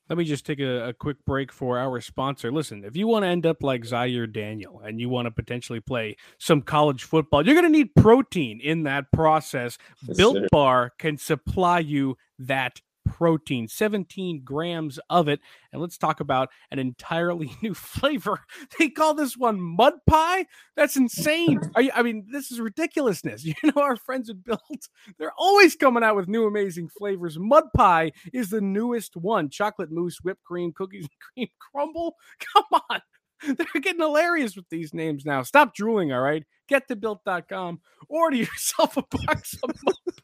Let 0.09 0.19
me 0.19 0.25
just 0.25 0.47
take 0.47 0.61
a, 0.61 0.89
a 0.89 0.93
quick 0.93 1.25
break 1.25 1.53
for 1.53 1.79
our 1.79 2.01
sponsor. 2.01 2.53
Listen, 2.53 2.85
if 2.85 2.97
you 2.97 3.07
want 3.07 3.25
to 3.25 3.29
end 3.29 3.45
up 3.45 3.63
like 3.63 3.83
Zyir 3.83 4.33
Daniel 4.33 4.81
and 4.85 5.01
you 5.01 5.09
want 5.09 5.27
to 5.27 5.31
potentially 5.31 5.81
play 5.81 6.17
some 6.39 6.63
college 6.63 7.05
football, 7.05 7.45
you're 7.45 7.55
going 7.55 7.71
to 7.71 7.79
need 7.79 7.95
protein 7.95 8.61
in 8.61 8.85
that 8.85 9.11
process. 9.13 9.79
Yes, 10.07 10.17
Built 10.17 10.37
sir. 10.37 10.49
Bar 10.53 10.93
can 10.99 11.19
supply 11.19 11.81
you 11.81 12.17
that 12.39 12.81
protein, 13.07 13.69
17 13.69 14.43
grams 14.45 14.99
of 15.11 15.29
it. 15.29 15.41
And 15.73 15.81
let's 15.81 15.99
talk 15.99 16.21
about 16.21 16.51
an 16.71 16.79
entirely 16.79 17.51
new 17.63 17.75
flavor. 17.75 18.41
They 18.79 18.89
call 18.89 19.15
this 19.15 19.37
one 19.37 19.61
mud 19.61 19.95
pie. 20.07 20.47
That's 20.77 20.97
insane. 20.97 21.61
You, 21.77 21.91
I 21.95 22.03
mean, 22.03 22.27
this 22.31 22.51
is 22.51 22.61
ridiculousness. 22.61 23.45
You 23.63 23.73
know, 23.75 23.83
our 23.83 23.97
friends 23.97 24.29
at 24.29 24.43
Built, 24.45 24.89
they're 25.19 25.33
always 25.39 25.77
coming 25.77 26.03
out 26.03 26.17
with 26.17 26.29
new 26.29 26.47
amazing 26.47 26.89
flavors. 26.89 27.39
Mud 27.39 27.65
pie 27.75 28.13
is 28.33 28.51
the 28.51 28.61
newest 28.61 29.17
one. 29.17 29.49
Chocolate 29.51 29.91
mousse, 29.91 30.19
whipped 30.23 30.45
cream, 30.45 30.73
cookies 30.73 31.05
and 31.05 31.11
cream 31.21 31.49
crumble. 31.73 32.17
Come 32.53 32.81
on. 32.91 33.01
They're 33.43 33.81
getting 33.81 34.01
hilarious 34.01 34.57
with 34.57 34.69
these 34.71 34.95
names 34.95 35.25
now. 35.25 35.43
Stop 35.43 35.75
drooling, 35.75 36.13
all 36.13 36.21
right? 36.21 36.45
Get 36.69 36.89
to 36.89 36.97
built.com. 36.97 37.81
Order 38.09 38.37
yourself 38.37 38.97
a 38.97 39.03
box 39.03 39.55
of 39.63 39.71
mud. 39.85 40.15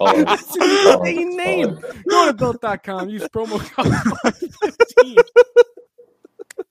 Oh, 0.00 0.24
That's 0.24 0.54
an 0.56 0.62
oh, 0.62 1.02
name. 1.02 1.78
Go 2.08 2.26
to 2.26 2.32
built.com. 2.32 3.08
Use 3.08 3.22
promo 3.28 3.58
code 3.60 4.34
15 4.94 5.16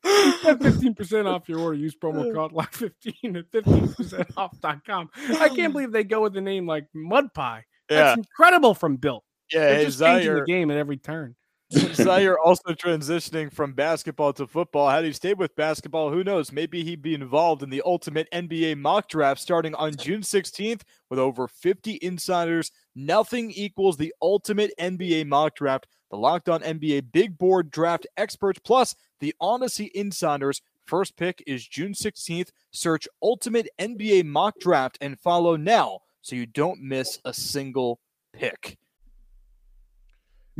Get 0.03 0.59
15% 0.59 1.25
off 1.27 1.47
your 1.47 1.59
order. 1.59 1.77
Use 1.77 1.95
promo 1.95 2.33
code 2.33 2.53
LOCK15 2.53 3.38
at 3.38 3.51
15% 3.51 4.38
off.com. 4.38 5.09
I 5.39 5.50
can't 5.50 5.73
believe 5.73 5.91
they 5.91 6.03
go 6.03 6.21
with 6.21 6.35
a 6.38 6.41
name 6.41 6.67
like 6.67 6.88
Mud 6.93 7.33
Pie. 7.33 7.65
That's 7.88 8.17
incredible 8.17 8.73
from 8.73 8.95
Built. 8.95 9.23
Yeah, 9.51 9.59
They're 9.61 9.75
hey, 9.75 9.85
just 9.85 10.00
changing 10.00 10.33
the 10.33 10.45
game 10.45 10.71
at 10.71 10.77
every 10.77 10.97
turn. 10.97 11.35
Zyir 11.72 12.36
also 12.44 12.74
transitioning 12.74 13.51
from 13.51 13.74
basketball 13.74 14.34
to 14.34 14.48
football. 14.48 14.90
Had 14.90 15.06
he 15.06 15.13
stayed 15.13 15.38
with 15.38 15.56
basketball, 15.56 16.12
who 16.12 16.24
knows? 16.24 16.51
Maybe 16.51 16.84
he'd 16.84 17.01
be 17.01 17.13
involved 17.13 17.63
in 17.63 17.70
the 17.70 17.82
ultimate 17.86 18.30
NBA 18.32 18.78
mock 18.78 19.08
draft 19.08 19.40
starting 19.40 19.74
on 19.75 19.96
June 19.96 20.22
16th 20.22 20.82
with 21.10 21.20
over 21.20 21.48
50 21.48 22.00
insiders. 22.01 22.72
Nothing 22.96 23.51
equals 23.51 23.98
the 23.98 24.13
ultimate 24.22 24.72
NBA 24.80 25.28
mock 25.28 25.56
draft. 25.56 25.88
The 26.10 26.18
Locked 26.18 26.50
On 26.50 26.62
NBA 26.62 27.13
Big 27.13 27.38
Board 27.38 27.72
Draft 27.72 28.06
Experts 28.18 28.60
plus 28.60 28.96
the 29.22 29.34
Audacy 29.42 29.90
Insiders. 29.94 30.62
First 30.86 31.16
pick 31.16 31.42
is 31.48 31.66
June 31.66 31.94
16th. 31.94 32.50
Search 32.72 33.08
Ultimate 33.24 33.70
NBA 33.80 34.25
Mock 34.25 34.60
Draft 34.60 34.98
and 35.00 35.18
follow 35.18 35.56
now 35.56 36.00
so 36.22 36.36
you 36.36 36.46
don't 36.46 36.82
miss 36.82 37.18
a 37.24 37.34
single 37.34 38.01
pick. 38.34 38.78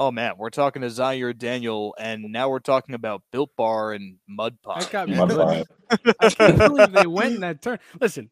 Oh 0.00 0.10
man, 0.10 0.32
we're 0.38 0.48
talking 0.48 0.80
to 0.80 0.88
Zyir 0.88 1.36
Daniel, 1.36 1.94
and 1.98 2.32
now 2.32 2.48
we're 2.48 2.58
talking 2.58 2.94
about 2.94 3.20
Built 3.32 3.54
Bar 3.54 3.92
and 3.92 4.16
Mud 4.26 4.56
Pie. 4.62 4.80
That 4.80 4.90
got 4.90 5.08
me. 5.10 5.14
My 5.14 5.64
I 6.20 6.30
can't 6.30 6.56
believe 6.58 6.92
they 6.92 7.06
went 7.06 7.34
in 7.34 7.40
that 7.42 7.60
turn. 7.60 7.78
Listen, 8.00 8.30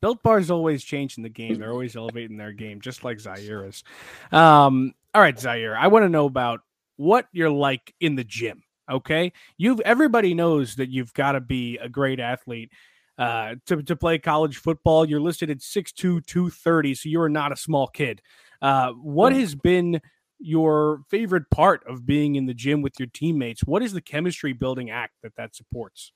Built 0.00 0.22
Bar's 0.22 0.50
always 0.50 0.82
changing 0.82 1.22
the 1.22 1.28
game. 1.28 1.58
They're 1.58 1.70
always 1.70 1.96
elevating 1.96 2.38
their 2.38 2.52
game, 2.52 2.80
just 2.80 3.04
like 3.04 3.18
Zyir 3.18 3.68
is. 3.68 3.84
Um, 4.32 4.94
all 5.12 5.20
right, 5.20 5.36
Zyir, 5.36 5.76
I 5.76 5.88
want 5.88 6.06
to 6.06 6.08
know 6.08 6.24
about 6.24 6.60
what 6.96 7.26
you're 7.30 7.50
like 7.50 7.92
in 8.00 8.14
the 8.14 8.24
gym. 8.24 8.62
Okay, 8.90 9.34
you've 9.58 9.80
everybody 9.80 10.32
knows 10.32 10.76
that 10.76 10.88
you've 10.88 11.12
got 11.12 11.32
to 11.32 11.42
be 11.42 11.76
a 11.76 11.90
great 11.90 12.20
athlete 12.20 12.72
uh, 13.18 13.56
to 13.66 13.82
to 13.82 13.96
play 13.96 14.18
college 14.18 14.56
football. 14.56 15.04
You're 15.04 15.20
listed 15.20 15.50
at 15.50 15.58
6'2", 15.58 16.24
230, 16.24 16.94
so 16.94 17.10
you 17.10 17.20
are 17.20 17.28
not 17.28 17.52
a 17.52 17.56
small 17.56 17.86
kid. 17.86 18.22
Uh, 18.62 18.92
what 18.92 19.34
has 19.34 19.54
been 19.54 20.00
your 20.38 21.02
favorite 21.10 21.50
part 21.50 21.82
of 21.88 22.06
being 22.06 22.36
in 22.36 22.46
the 22.46 22.54
gym 22.54 22.82
with 22.82 22.98
your 22.98 23.08
teammates? 23.12 23.62
What 23.62 23.82
is 23.82 23.92
the 23.92 24.00
chemistry 24.00 24.52
building 24.52 24.90
act 24.90 25.14
that 25.22 25.36
that 25.36 25.54
supports? 25.54 26.12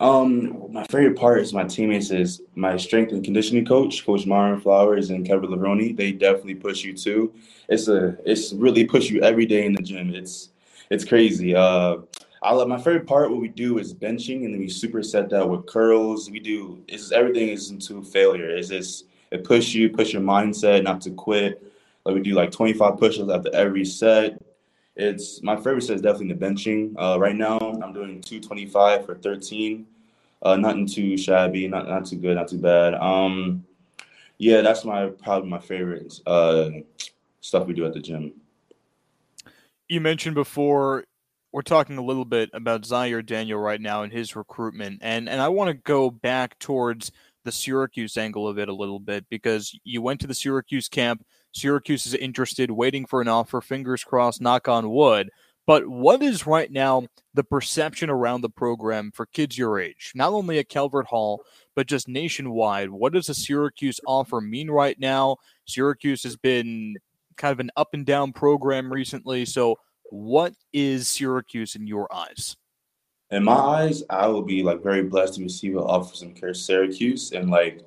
Um, 0.00 0.72
my 0.72 0.84
favorite 0.84 1.16
part 1.16 1.40
is 1.40 1.52
my 1.52 1.64
teammates 1.64 2.10
is 2.10 2.42
my 2.56 2.76
strength 2.76 3.12
and 3.12 3.22
conditioning 3.22 3.64
coach, 3.64 4.04
Coach 4.04 4.26
Myron 4.26 4.60
Flowers 4.60 5.10
and 5.10 5.24
Kevin 5.24 5.50
Lavroni. 5.50 5.96
They 5.96 6.10
definitely 6.10 6.56
push 6.56 6.82
you 6.82 6.94
too. 6.94 7.32
It's 7.68 7.86
a 7.86 8.16
it's 8.24 8.52
really 8.52 8.84
push 8.84 9.08
you 9.08 9.22
every 9.22 9.46
day 9.46 9.64
in 9.64 9.72
the 9.72 9.82
gym. 9.82 10.12
It's 10.12 10.50
it's 10.90 11.04
crazy. 11.04 11.54
Uh, 11.54 11.98
I 12.42 12.52
love 12.52 12.68
my 12.68 12.76
favorite 12.76 13.06
part. 13.06 13.30
What 13.30 13.40
we 13.40 13.48
do 13.48 13.78
is 13.78 13.94
benching, 13.94 14.44
and 14.44 14.52
then 14.52 14.60
we 14.60 14.66
superset 14.66 15.30
that 15.30 15.48
with 15.48 15.66
curls. 15.66 16.28
We 16.28 16.40
do 16.40 16.82
it's 16.88 17.12
everything 17.12 17.48
is 17.48 17.70
into 17.70 18.02
failure. 18.02 18.50
It's 18.50 18.68
just 18.68 19.06
it 19.30 19.44
push 19.44 19.74
you, 19.74 19.90
push 19.90 20.12
your 20.12 20.22
mindset 20.22 20.82
not 20.82 21.00
to 21.02 21.12
quit. 21.12 21.62
Like 22.04 22.14
we 22.14 22.22
do 22.22 22.34
like 22.34 22.50
25 22.50 22.98
push-ups 22.98 23.30
after 23.30 23.54
every 23.54 23.84
set. 23.84 24.42
It's 24.96 25.42
my 25.42 25.56
favorite 25.56 25.82
set 25.82 25.96
is 25.96 26.02
definitely 26.02 26.34
the 26.34 26.46
benching. 26.46 26.94
Uh, 26.96 27.18
right 27.18 27.34
now, 27.34 27.58
I'm 27.58 27.92
doing 27.92 28.20
225 28.20 29.06
for 29.06 29.14
13. 29.16 29.86
Uh, 30.42 30.56
nothing 30.56 30.86
too 30.86 31.16
shabby, 31.16 31.66
not 31.66 31.88
not 31.88 32.04
too 32.04 32.16
good, 32.16 32.36
not 32.36 32.48
too 32.48 32.58
bad. 32.58 32.94
Um, 32.94 33.64
yeah, 34.38 34.60
that's 34.60 34.84
my 34.84 35.06
probably 35.06 35.48
my 35.48 35.58
favorite 35.58 36.20
uh, 36.26 36.70
stuff 37.40 37.66
we 37.66 37.72
do 37.72 37.86
at 37.86 37.94
the 37.94 38.00
gym. 38.00 38.32
You 39.88 40.00
mentioned 40.00 40.34
before 40.34 41.04
we're 41.52 41.62
talking 41.62 41.96
a 41.96 42.04
little 42.04 42.24
bit 42.24 42.50
about 42.52 42.82
Zyir 42.82 43.24
Daniel 43.24 43.58
right 43.58 43.80
now 43.80 44.02
and 44.02 44.12
his 44.12 44.36
recruitment, 44.36 44.98
and 45.02 45.28
and 45.28 45.40
I 45.40 45.48
want 45.48 45.68
to 45.68 45.74
go 45.74 46.10
back 46.10 46.58
towards 46.58 47.10
the 47.44 47.52
Syracuse 47.52 48.16
angle 48.16 48.48
of 48.48 48.58
it 48.58 48.68
a 48.68 48.74
little 48.74 48.98
bit 48.98 49.26
because 49.30 49.78
you 49.84 50.02
went 50.02 50.20
to 50.20 50.26
the 50.26 50.34
Syracuse 50.34 50.88
camp. 50.88 51.24
Syracuse 51.54 52.06
is 52.06 52.14
interested, 52.14 52.70
waiting 52.70 53.06
for 53.06 53.20
an 53.20 53.28
offer. 53.28 53.60
Fingers 53.60 54.04
crossed, 54.04 54.40
knock 54.40 54.68
on 54.68 54.90
wood. 54.90 55.30
But 55.66 55.86
what 55.88 56.22
is 56.22 56.46
right 56.46 56.70
now 56.70 57.06
the 57.32 57.44
perception 57.44 58.10
around 58.10 58.42
the 58.42 58.50
program 58.50 59.10
for 59.14 59.24
kids 59.26 59.56
your 59.56 59.80
age, 59.80 60.12
not 60.14 60.32
only 60.32 60.58
at 60.58 60.68
Calvert 60.68 61.06
Hall, 61.06 61.42
but 61.74 61.86
just 61.86 62.06
nationwide? 62.06 62.90
What 62.90 63.14
does 63.14 63.30
a 63.30 63.34
Syracuse 63.34 63.98
offer 64.06 64.40
mean 64.40 64.70
right 64.70 64.98
now? 64.98 65.36
Syracuse 65.66 66.22
has 66.24 66.36
been 66.36 66.96
kind 67.36 67.52
of 67.52 67.60
an 67.60 67.70
up 67.76 67.94
and 67.94 68.04
down 68.04 68.32
program 68.32 68.92
recently. 68.92 69.46
So, 69.46 69.78
what 70.10 70.52
is 70.72 71.08
Syracuse 71.08 71.76
in 71.76 71.86
your 71.86 72.12
eyes? 72.14 72.56
In 73.30 73.42
my 73.42 73.54
eyes, 73.54 74.02
I 74.10 74.26
will 74.26 74.42
be 74.42 74.62
like 74.62 74.82
very 74.82 75.02
blessed 75.02 75.36
to 75.36 75.42
receive 75.42 75.76
an 75.76 75.82
offer 75.82 76.14
from 76.14 76.54
Syracuse, 76.54 77.32
and 77.32 77.50
like, 77.50 77.80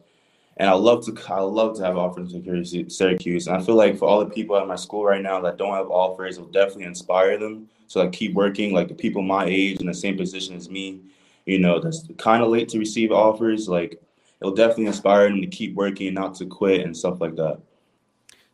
and 0.57 0.69
I 0.69 0.73
love 0.73 1.05
to 1.05 1.15
I 1.31 1.39
love 1.39 1.77
to 1.77 1.85
have 1.85 1.97
offers 1.97 2.31
from 2.31 2.89
Syracuse, 2.89 3.47
and 3.47 3.55
I 3.55 3.61
feel 3.61 3.75
like 3.75 3.97
for 3.97 4.07
all 4.07 4.19
the 4.19 4.29
people 4.29 4.57
at 4.57 4.67
my 4.67 4.75
school 4.75 5.05
right 5.05 5.21
now 5.21 5.39
that 5.41 5.57
don't 5.57 5.75
have 5.75 5.89
offers, 5.89 6.39
will 6.39 6.47
definitely 6.47 6.85
inspire 6.85 7.37
them 7.37 7.69
to 7.89 7.99
like 7.99 8.11
keep 8.11 8.33
working. 8.33 8.73
Like 8.73 8.87
the 8.87 8.95
people 8.95 9.21
my 9.21 9.45
age 9.45 9.79
in 9.79 9.85
the 9.85 9.93
same 9.93 10.17
position 10.17 10.55
as 10.55 10.69
me, 10.69 11.01
you 11.45 11.59
know, 11.59 11.79
that's 11.79 12.07
kind 12.17 12.43
of 12.43 12.49
late 12.49 12.69
to 12.69 12.79
receive 12.79 13.11
offers. 13.11 13.69
Like 13.69 14.01
it'll 14.41 14.55
definitely 14.55 14.87
inspire 14.87 15.29
them 15.29 15.41
to 15.41 15.47
keep 15.47 15.75
working, 15.75 16.13
not 16.13 16.35
to 16.35 16.45
quit, 16.45 16.81
and 16.81 16.97
stuff 16.97 17.21
like 17.21 17.35
that. 17.35 17.59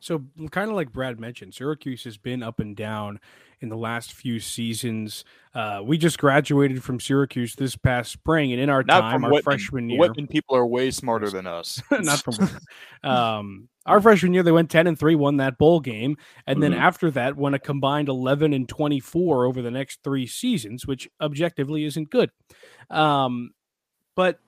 So, 0.04 0.22
kind 0.52 0.70
of 0.70 0.76
like 0.76 0.92
Brad 0.92 1.18
mentioned, 1.18 1.54
Syracuse 1.54 2.04
has 2.04 2.18
been 2.18 2.44
up 2.44 2.60
and 2.60 2.76
down 2.76 3.22
in 3.62 3.70
the 3.70 3.78
last 3.78 4.12
few 4.12 4.42
seasons. 4.42 5.24
Uh, 5.56 5.80
we 5.82 5.98
just 5.98 6.20
graduated 6.20 6.84
from 6.84 7.00
Syracuse 7.00 7.56
this 7.56 7.78
past 7.78 8.12
spring, 8.12 8.52
and 8.52 8.60
in 8.60 8.70
our 8.70 8.84
Not 8.84 9.00
time, 9.00 9.24
our 9.24 9.32
Whitman. 9.32 9.44
freshman 9.44 9.90
year, 9.90 10.00
Whitman 10.00 10.28
people 10.28 10.58
are 10.58 10.66
way 10.66 10.92
smarter 10.92 11.30
than 11.30 11.48
us. 11.48 11.82
not 11.92 12.20
from 12.22 12.36
um, 13.10 13.70
our 13.86 14.02
freshman 14.02 14.34
year, 14.34 14.44
they 14.44 14.52
went 14.52 14.70
ten 14.70 14.88
and 14.88 15.00
three, 15.00 15.16
won 15.16 15.38
that 15.38 15.58
bowl 15.58 15.80
game, 15.80 16.18
and 16.48 16.62
then 16.62 16.74
Mhm. 16.74 16.80
after 16.80 17.10
that, 17.12 17.38
won 17.38 17.54
a 17.54 17.60
combined 17.60 18.10
eleven 18.10 18.52
and 18.52 18.68
twenty 18.68 19.00
four 19.00 19.46
over 19.46 19.62
the 19.62 19.72
next 19.72 20.04
three 20.04 20.28
seasons, 20.28 20.86
which 20.86 21.10
objectively 21.22 21.86
isn't 21.86 22.10
good. 22.10 22.30
Um, 22.90 23.52
but 24.16 24.40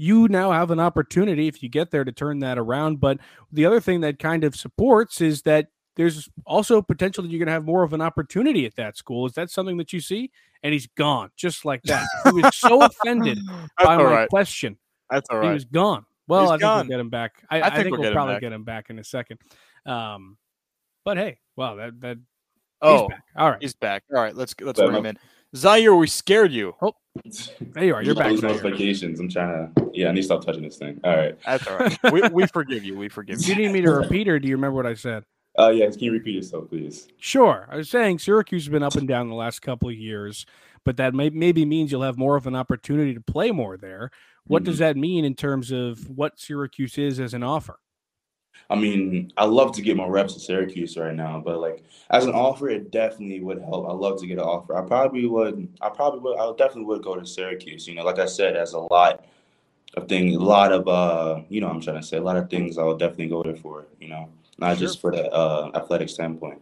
you 0.00 0.28
now 0.28 0.50
have 0.50 0.70
an 0.70 0.80
opportunity 0.80 1.46
if 1.46 1.62
you 1.62 1.68
get 1.68 1.90
there 1.90 2.04
to 2.04 2.12
turn 2.12 2.38
that 2.38 2.58
around. 2.58 3.00
But 3.00 3.18
the 3.52 3.66
other 3.66 3.80
thing 3.80 4.00
that 4.00 4.18
kind 4.18 4.44
of 4.44 4.56
supports 4.56 5.20
is 5.20 5.42
that 5.42 5.68
there's 5.96 6.26
also 6.46 6.80
potential 6.80 7.22
that 7.22 7.30
you're 7.30 7.38
going 7.38 7.48
to 7.48 7.52
have 7.52 7.66
more 7.66 7.82
of 7.82 7.92
an 7.92 8.00
opportunity 8.00 8.64
at 8.64 8.76
that 8.76 8.96
school. 8.96 9.26
Is 9.26 9.34
that 9.34 9.50
something 9.50 9.76
that 9.76 9.92
you 9.92 10.00
see? 10.00 10.30
And 10.62 10.72
he's 10.72 10.86
gone 10.86 11.30
just 11.36 11.66
like 11.66 11.82
that. 11.82 12.06
He 12.24 12.32
was 12.32 12.56
so 12.56 12.82
offended 12.84 13.38
by 13.76 13.96
my 13.98 14.04
right. 14.04 14.28
question. 14.30 14.78
That's 15.10 15.28
all 15.28 15.42
He 15.42 15.48
was 15.50 15.66
gone. 15.66 16.06
Well, 16.26 16.42
He's 16.42 16.50
I 16.50 16.52
think 16.52 16.60
gone. 16.62 16.78
we'll 16.78 16.88
get 16.88 17.00
him 17.00 17.10
back. 17.10 17.32
I, 17.50 17.60
I 17.60 17.66
I 17.66 17.70
think 17.70 17.74
think, 17.74 17.90
we'll 17.90 18.00
we'll, 18.00 18.10
get 18.10 18.14
probably 18.14 18.34
back. 18.36 18.40
get 18.40 18.52
him 18.52 18.64
back 18.64 18.88
in 18.88 18.98
a 18.98 19.04
second. 19.04 19.38
Um, 19.84 20.38
but 21.04 21.18
hey, 21.18 21.38
wow, 21.56 21.74
that 21.74 22.00
that 22.00 22.18
oh, 22.80 23.00
he's 23.00 23.08
back. 23.08 23.22
All 23.36 23.50
right, 23.50 23.58
he's 23.60 23.74
back. 23.74 24.04
All 24.14 24.22
right, 24.22 24.34
let's 24.34 24.54
let's 24.60 24.80
bring 24.80 24.94
him 24.94 25.06
in. 25.06 25.18
Zyir, 25.54 25.98
we 25.98 26.06
scared 26.06 26.52
you. 26.52 26.74
Oh, 26.80 26.94
there 27.72 27.84
you 27.84 27.94
are. 27.94 28.02
You're 28.02 28.14
back. 28.14 28.32
notifications. 28.40 29.18
I'm 29.18 29.28
trying 29.28 29.74
to. 29.74 29.90
Yeah, 29.92 30.08
I 30.08 30.12
need 30.12 30.20
to 30.20 30.24
stop 30.26 30.44
touching 30.44 30.62
this 30.62 30.76
thing. 30.76 31.00
All 31.02 31.16
right. 31.16 31.36
That's 31.44 31.66
all 31.66 31.76
right. 31.78 31.98
we, 32.12 32.22
we 32.28 32.46
forgive 32.46 32.84
you. 32.84 32.96
We 32.96 33.08
forgive 33.08 33.40
Do 33.40 33.46
you 33.48 33.54
you. 33.54 33.66
need 33.66 33.72
me 33.72 33.80
to 33.80 33.90
repeat, 33.90 34.28
or 34.28 34.38
do 34.38 34.46
you 34.46 34.54
remember 34.54 34.76
what 34.76 34.86
I 34.86 34.94
said? 34.94 35.24
Uh, 35.58 35.70
yeah. 35.70 35.90
Can 35.90 35.98
you 36.00 36.12
repeat 36.12 36.36
yourself, 36.36 36.68
please? 36.68 37.08
Sure. 37.18 37.68
I 37.70 37.76
was 37.76 37.90
saying 37.90 38.20
Syracuse 38.20 38.64
has 38.64 38.70
been 38.70 38.84
up 38.84 38.94
and 38.94 39.08
down 39.08 39.28
the 39.28 39.34
last 39.34 39.60
couple 39.60 39.88
of 39.88 39.96
years, 39.96 40.46
but 40.84 40.96
that 40.98 41.14
may, 41.14 41.30
maybe 41.30 41.64
means 41.64 41.90
you'll 41.90 42.02
have 42.02 42.16
more 42.16 42.36
of 42.36 42.46
an 42.46 42.54
opportunity 42.54 43.12
to 43.14 43.20
play 43.20 43.50
more 43.50 43.76
there. 43.76 44.10
What 44.46 44.64
does 44.64 44.78
that 44.78 44.96
mean 44.96 45.24
in 45.24 45.34
terms 45.34 45.70
of 45.70 46.08
what 46.08 46.38
Syracuse 46.38 46.96
is 46.98 47.20
as 47.20 47.34
an 47.34 47.42
offer? 47.42 47.78
I 48.68 48.76
mean, 48.76 49.32
I 49.36 49.46
love 49.46 49.72
to 49.76 49.82
get 49.82 49.96
more 49.96 50.10
reps 50.10 50.34
at 50.36 50.42
Syracuse 50.42 50.96
right 50.96 51.14
now, 51.14 51.40
but 51.44 51.58
like 51.60 51.84
as 52.10 52.24
an 52.24 52.32
offer, 52.32 52.68
it 52.68 52.90
definitely 52.90 53.40
would 53.40 53.60
help. 53.62 53.88
I 53.88 53.92
love 53.92 54.20
to 54.20 54.26
get 54.26 54.38
an 54.38 54.44
offer. 54.44 54.76
I 54.76 54.82
probably 54.82 55.26
would. 55.26 55.68
I 55.80 55.88
probably 55.88 56.20
would. 56.20 56.38
I 56.38 56.50
definitely 56.56 56.84
would 56.84 57.02
go 57.02 57.16
to 57.16 57.26
Syracuse. 57.26 57.88
You 57.88 57.94
know, 57.94 58.04
like 58.04 58.18
I 58.18 58.26
said, 58.26 58.56
as 58.56 58.74
a 58.74 58.80
lot 58.80 59.24
of 59.94 60.08
things, 60.08 60.36
a 60.36 60.40
lot 60.40 60.72
of 60.72 60.86
uh, 60.86 61.42
you 61.48 61.60
know, 61.60 61.68
I'm 61.68 61.80
trying 61.80 62.00
to 62.00 62.06
say 62.06 62.18
a 62.18 62.22
lot 62.22 62.36
of 62.36 62.50
things. 62.50 62.78
I 62.78 62.84
would 62.84 62.98
definitely 62.98 63.28
go 63.28 63.42
there 63.42 63.56
for. 63.56 63.86
You 64.00 64.08
know, 64.08 64.28
not 64.58 64.78
just 64.78 65.00
for 65.00 65.10
the 65.10 65.30
uh, 65.32 65.70
athletic 65.74 66.08
standpoint. 66.08 66.60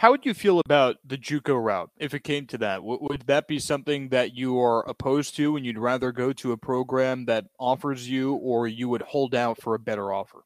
How 0.00 0.10
would 0.12 0.24
you 0.24 0.32
feel 0.32 0.60
about 0.60 0.96
the 1.04 1.18
JUCO 1.18 1.62
route 1.62 1.90
if 1.98 2.14
it 2.14 2.24
came 2.24 2.46
to 2.46 2.58
that? 2.58 2.82
Would 2.82 3.26
that 3.26 3.46
be 3.46 3.58
something 3.58 4.08
that 4.08 4.34
you 4.34 4.58
are 4.58 4.88
opposed 4.88 5.36
to, 5.36 5.56
and 5.56 5.66
you'd 5.66 5.76
rather 5.76 6.10
go 6.10 6.32
to 6.32 6.52
a 6.52 6.56
program 6.56 7.26
that 7.26 7.44
offers 7.58 8.08
you, 8.08 8.32
or 8.36 8.66
you 8.66 8.88
would 8.88 9.02
hold 9.02 9.34
out 9.34 9.60
for 9.60 9.74
a 9.74 9.78
better 9.78 10.10
offer? 10.10 10.42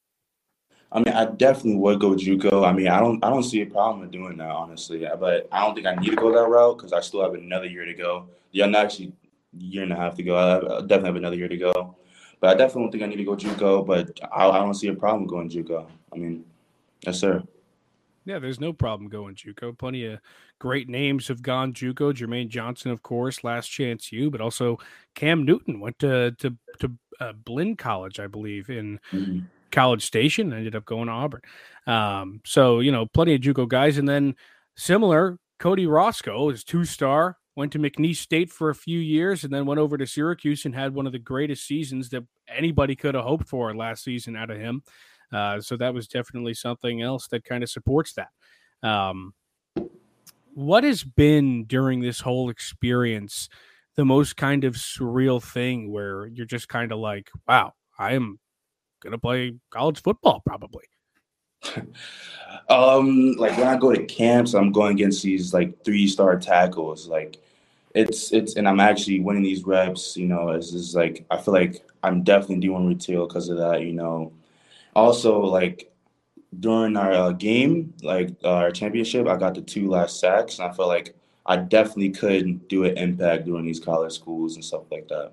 I 0.95 1.01
mean, 1.01 1.13
I 1.13 1.25
definitely 1.25 1.75
would 1.75 1.99
go 1.99 2.11
JUCO. 2.11 2.65
I 2.65 2.73
mean, 2.73 2.87
I 2.87 3.01
don't, 3.01 3.23
I 3.25 3.29
don't 3.29 3.43
see 3.43 3.61
a 3.63 3.67
problem 3.67 4.01
with 4.01 4.13
doing 4.13 4.37
that, 4.37 4.49
honestly. 4.49 5.05
But 5.19 5.49
I 5.51 5.65
don't 5.65 5.75
think 5.75 5.89
I 5.89 5.97
need 5.97 6.11
to 6.11 6.17
go 6.17 6.33
that 6.33 6.49
route 6.49 6.79
because 6.79 6.93
I 6.93 7.01
still 7.01 7.23
have 7.23 7.35
another 7.35 7.67
year 7.67 7.85
to 7.85 7.95
go. 7.95 8.29
Yeah, 8.53 8.67
not 8.67 8.85
actually 8.85 9.13
year 9.59 9.83
and 9.83 9.93
a 9.93 9.97
half 9.97 10.15
to 10.15 10.23
go. 10.23 10.37
I 10.37 10.81
definitely 10.83 11.07
have 11.07 11.17
another 11.17 11.37
year 11.37 11.49
to 11.49 11.57
go. 11.57 11.97
But 12.41 12.51
I 12.51 12.55
definitely 12.55 12.83
don't 12.83 12.93
think 12.93 13.03
I 13.03 13.07
need 13.07 13.17
to 13.17 13.25
go 13.25 13.35
JUCO. 13.35 13.85
But 13.85 14.21
I, 14.33 14.49
I 14.49 14.59
don't 14.61 14.75
see 14.75 14.87
a 14.87 14.95
problem 14.95 15.27
going 15.27 15.51
JUCO. 15.51 15.85
I 16.13 16.17
mean, 16.17 16.45
yes, 17.05 17.19
sir. 17.19 17.43
Yeah, 18.25 18.39
there's 18.39 18.61
no 18.61 18.73
problem 18.73 19.11
going 19.11 19.35
JUCO. 19.35 19.77
Plenty 19.77 20.07
of 20.07 20.21
great 20.61 20.89
names 20.89 21.27
have 21.27 21.43
gone 21.43 21.73
JUCO. 21.73 22.15
Jermaine 22.15 22.49
Johnson, 22.49 22.93
of 22.93 23.03
course, 23.03 23.43
Last 23.43 23.67
Chance 23.67 24.13
U, 24.13 24.31
but 24.31 24.41
also 24.41 24.79
Cam 25.17 25.45
Newton 25.45 25.81
went 25.81 25.99
to 25.99 26.31
to 26.39 26.57
to 26.79 26.93
uh, 27.19 27.33
Blinn 27.33 27.75
College, 27.77 28.21
I 28.21 28.29
believe, 28.29 28.71
in 28.71 29.01
mm-hmm. 29.13 29.41
College 29.75 30.05
Station. 30.05 30.53
Ended 30.53 30.77
up 30.77 30.85
going 30.85 31.07
to 31.07 31.13
Auburn. 31.13 31.43
Um, 31.87 32.41
so 32.45 32.81
you 32.81 32.93
know, 32.93 33.07
plenty 33.07 33.35
of 33.35 33.41
JUCO 33.41 33.69
guys, 33.69 33.99
and 33.99 34.09
then 34.09 34.37
similar, 34.77 35.39
Cody 35.59 35.87
Roscoe 35.87 36.49
is 36.51 36.65
two 36.65 36.85
star. 36.85 37.37
Went 37.57 37.73
to 37.73 37.79
McNeese 37.79 38.17
State 38.17 38.51
for 38.51 38.71
a 38.71 38.75
few 38.75 38.99
years, 38.99 39.45
and 39.45 39.53
then 39.53 39.67
went 39.67 39.79
over 39.79 39.97
to 39.97 40.07
Syracuse 40.07 40.65
and 40.65 40.75
had 40.75 40.95
one 40.95 41.07
of 41.07 41.13
the 41.13 41.19
greatest 41.19 41.67
seasons 41.67 42.09
that 42.11 42.25
anybody 42.49 42.97
could 42.97 43.15
have 43.15 43.25
hoped 43.25 43.49
for 43.49 43.75
last 43.77 44.03
season 44.03 44.35
out 44.35 44.51
of 44.51 44.59
him. 44.59 44.83
Uh, 45.33 45.61
so 45.61 45.77
that 45.77 45.95
was 45.95 46.09
definitely 46.09 46.55
something 46.55 47.03
else 47.03 47.29
that 47.29 47.45
kind 47.45 47.63
of 47.63 47.71
supports 47.71 48.15
that. 48.15 48.89
Um, 48.89 49.35
what 50.55 50.85
has 50.85 51.03
been 51.03 51.65
during 51.65 52.01
this 52.01 52.21
whole 52.21 52.51
experience 52.51 53.49
the 53.97 54.05
most 54.05 54.37
kind 54.37 54.65
of 54.65 54.75
surreal 54.75 55.43
thing 55.43 55.91
where 55.93 56.27
you're 56.27 56.47
just 56.47 56.69
kind 56.69 56.93
of 56.93 56.99
like, 56.99 57.31
wow, 57.47 57.73
I 57.99 58.15
am 58.15 58.39
gonna 59.05 59.19
play 59.19 59.55
college 59.71 60.03
football 60.03 60.43
probably. 60.45 60.85
um, 62.69 63.33
like 63.33 63.57
when 63.57 63.69
I 63.69 63.77
go 63.77 63.93
to 63.93 64.05
camps, 64.05 64.55
I'm 64.55 64.73
going 64.73 64.93
against 64.93 65.23
these 65.23 65.55
like 65.55 65.85
three 65.85 66.09
star 66.09 66.39
tackles. 66.39 67.09
Like 67.09 67.41
it's 67.95 68.33
it's 68.33 68.57
and 68.57 68.69
I'm 68.69 68.81
actually 68.81 69.21
winning 69.21 69.43
these 69.43 69.65
reps. 69.65 70.17
You 70.17 70.27
know, 70.27 70.51
it's 70.51 70.73
just 70.73 70.95
like 70.95 71.25
I 71.31 71.37
feel 71.41 71.55
like 71.55 71.87
I'm 72.03 72.23
definitely 72.23 72.61
doing 72.67 72.87
retail 72.87 73.27
because 73.27 73.49
of 73.49 73.59
that. 73.59 73.83
You 73.83 73.93
know, 73.93 74.33
also 74.95 75.41
like 75.41 75.93
during 76.61 76.97
our 76.97 77.13
uh, 77.13 77.33
game, 77.33 77.95
like 78.03 78.31
uh, 78.45 78.49
our 78.49 78.71
championship, 78.71 79.27
I 79.27 79.37
got 79.37 79.55
the 79.55 79.63
two 79.63 79.89
last 79.89 80.21
sacks, 80.21 80.59
and 80.59 80.69
I 80.69 80.73
feel 80.75 80.89
like 80.89 81.15
I 81.47 81.57
definitely 81.57 82.11
could 82.11 82.69
do 82.69 82.85
an 82.85 82.97
impact 82.97 83.45
during 83.45 83.67
these 83.67 83.81
college 83.81 84.15
schools 84.15 84.55
and 84.55 84.65
stuff 84.65 84.85
like 84.91 85.09
that. 85.09 85.33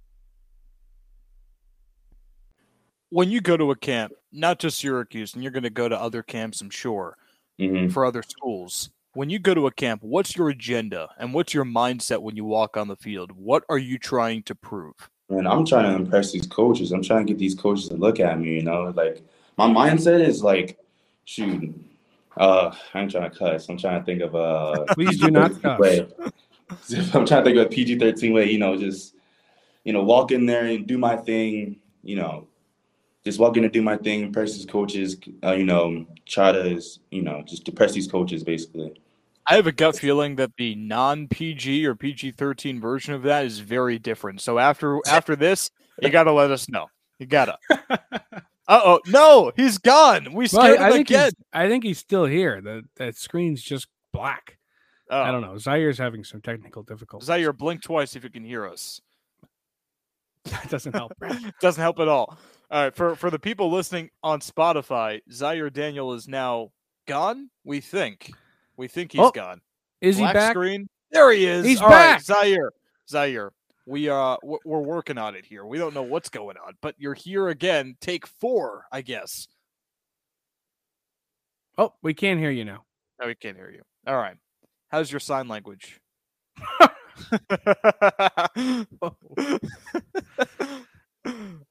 when 3.11 3.29
you 3.29 3.41
go 3.41 3.55
to 3.57 3.71
a 3.71 3.75
camp, 3.75 4.13
not 4.31 4.57
just 4.57 4.79
Syracuse, 4.79 5.33
and 5.33 5.43
you're 5.43 5.51
going 5.51 5.63
to 5.63 5.69
go 5.69 5.87
to 5.87 6.01
other 6.01 6.23
camps, 6.23 6.61
I'm 6.61 6.69
sure, 6.69 7.17
mm-hmm. 7.59 7.89
for 7.89 8.05
other 8.05 8.23
schools. 8.23 8.89
When 9.13 9.29
you 9.29 9.37
go 9.37 9.53
to 9.53 9.67
a 9.67 9.71
camp, 9.71 10.01
what's 10.01 10.35
your 10.35 10.49
agenda 10.49 11.09
and 11.19 11.33
what's 11.33 11.53
your 11.53 11.65
mindset 11.65 12.21
when 12.21 12.37
you 12.37 12.45
walk 12.45 12.77
on 12.77 12.87
the 12.87 12.95
field? 12.95 13.31
What 13.33 13.63
are 13.69 13.77
you 13.77 13.99
trying 13.99 14.43
to 14.43 14.55
prove? 14.55 14.95
And 15.29 15.47
I'm 15.47 15.65
trying 15.65 15.83
to 15.83 15.95
impress 15.95 16.31
these 16.31 16.47
coaches. 16.47 16.93
I'm 16.93 17.03
trying 17.03 17.27
to 17.27 17.33
get 17.33 17.37
these 17.37 17.55
coaches 17.55 17.89
to 17.89 17.95
look 17.95 18.21
at 18.21 18.39
me. 18.39 18.55
You 18.55 18.63
know, 18.63 18.93
like 18.95 19.21
my 19.57 19.67
mindset 19.67 20.25
is 20.25 20.41
like, 20.41 20.79
shoot, 21.25 21.75
uh, 22.37 22.73
I'm 22.93 23.09
trying 23.09 23.29
to 23.29 23.37
cuss. 23.37 23.67
I'm 23.67 23.77
trying 23.77 23.99
to 23.99 24.05
think 24.05 24.21
of 24.21 24.35
a. 24.35 24.85
Please 24.93 25.19
do 25.19 25.29
not 25.29 25.61
cuss. 25.61 25.79
Way. 25.79 26.07
I'm 27.13 27.25
trying 27.25 27.25
to 27.25 27.43
think 27.43 27.57
of 27.57 27.65
a 27.65 27.69
PG-13 27.69 28.33
way. 28.33 28.49
You 28.49 28.59
know, 28.59 28.77
just 28.77 29.15
you 29.83 29.91
know, 29.91 30.03
walk 30.03 30.31
in 30.31 30.45
there 30.45 30.65
and 30.65 30.87
do 30.87 30.97
my 30.97 31.17
thing. 31.17 31.77
You 32.03 32.15
know, 32.15 32.47
just 33.23 33.39
walking 33.39 33.63
to 33.63 33.69
do 33.69 33.81
my 33.81 33.97
thing, 33.97 34.31
press 34.31 34.53
these 34.53 34.65
coaches, 34.65 35.17
uh, 35.43 35.51
you 35.51 35.63
know, 35.63 36.05
try 36.25 36.51
to, 36.51 36.81
you 37.11 37.21
know, 37.21 37.43
just 37.45 37.63
depress 37.63 37.93
these 37.93 38.07
coaches 38.07 38.43
basically. 38.43 38.99
I 39.47 39.55
have 39.55 39.67
a 39.67 39.71
gut 39.71 39.97
feeling 39.97 40.35
that 40.35 40.51
the 40.57 40.75
non 40.75 41.27
PG 41.27 41.85
or 41.85 41.95
PG 41.95 42.31
13 42.31 42.79
version 42.79 43.13
of 43.13 43.23
that 43.23 43.45
is 43.45 43.59
very 43.59 43.99
different. 43.99 44.41
So 44.41 44.59
after 44.59 44.99
after 45.07 45.35
this, 45.35 45.71
you 46.01 46.09
got 46.09 46.23
to 46.23 46.31
let 46.31 46.51
us 46.51 46.69
know. 46.69 46.87
You 47.19 47.27
got 47.27 47.45
to. 47.45 48.21
Uh 48.67 48.79
oh, 48.85 48.99
no, 49.07 49.51
he's 49.57 49.79
gone. 49.79 50.33
We 50.33 50.47
scared 50.47 50.79
well, 50.79 50.87
I 50.87 50.91
think 50.91 51.09
again. 51.09 51.31
I 51.51 51.67
think 51.67 51.83
he's 51.83 51.97
still 51.97 52.23
here. 52.23 52.61
The 52.61 52.85
that 52.95 53.17
screen's 53.17 53.61
just 53.61 53.87
black. 54.13 54.57
Oh. 55.09 55.21
I 55.21 55.29
don't 55.29 55.41
know. 55.41 55.55
Zyir's 55.55 55.97
having 55.97 56.23
some 56.23 56.39
technical 56.39 56.81
difficulties. 56.81 57.27
Zyir, 57.27 57.57
blink 57.57 57.81
twice 57.81 58.15
if 58.15 58.23
you 58.23 58.29
can 58.29 58.45
hear 58.45 58.65
us. 58.65 59.01
That 60.51 60.69
doesn't 60.69 60.93
help. 60.95 61.11
doesn't 61.59 61.81
help 61.81 61.99
at 61.99 62.07
all. 62.07 62.37
All 62.71 62.83
right, 62.83 62.95
for 62.95 63.17
for 63.17 63.29
the 63.29 63.37
people 63.37 63.69
listening 63.69 64.11
on 64.23 64.39
Spotify, 64.39 65.19
Zyir 65.29 65.71
Daniel 65.71 66.13
is 66.13 66.29
now 66.29 66.71
gone. 67.05 67.49
We 67.65 67.81
think, 67.81 68.31
we 68.77 68.87
think 68.87 69.11
he's 69.11 69.19
oh, 69.19 69.31
gone. 69.31 69.59
Is 69.99 70.17
Black 70.17 70.29
he 70.29 70.39
back? 70.39 70.53
Screen. 70.53 70.87
There 71.11 71.33
he 71.33 71.45
is. 71.45 71.65
He's 71.65 71.81
All 71.81 71.89
back. 71.89 72.23
Right, 72.29 72.47
Zyir, 72.47 72.69
Zyir. 73.11 73.49
We 73.85 74.09
uh 74.09 74.37
we're 74.41 74.79
working 74.79 75.17
on 75.17 75.35
it 75.35 75.45
here. 75.45 75.65
We 75.65 75.79
don't 75.79 75.93
know 75.93 76.03
what's 76.03 76.29
going 76.29 76.55
on, 76.65 76.75
but 76.81 76.95
you're 76.97 77.13
here 77.13 77.49
again. 77.49 77.97
Take 77.99 78.25
four, 78.25 78.85
I 78.89 79.01
guess. 79.01 79.49
Oh, 81.77 81.93
we 82.01 82.13
can't 82.13 82.39
hear 82.39 82.51
you 82.51 82.63
now. 82.63 82.85
No, 83.19 83.27
we 83.27 83.35
can't 83.35 83.57
hear 83.57 83.69
you. 83.69 83.81
All 84.07 84.15
right. 84.15 84.37
How's 84.87 85.11
your 85.11 85.19
sign 85.19 85.49
language? 85.49 85.99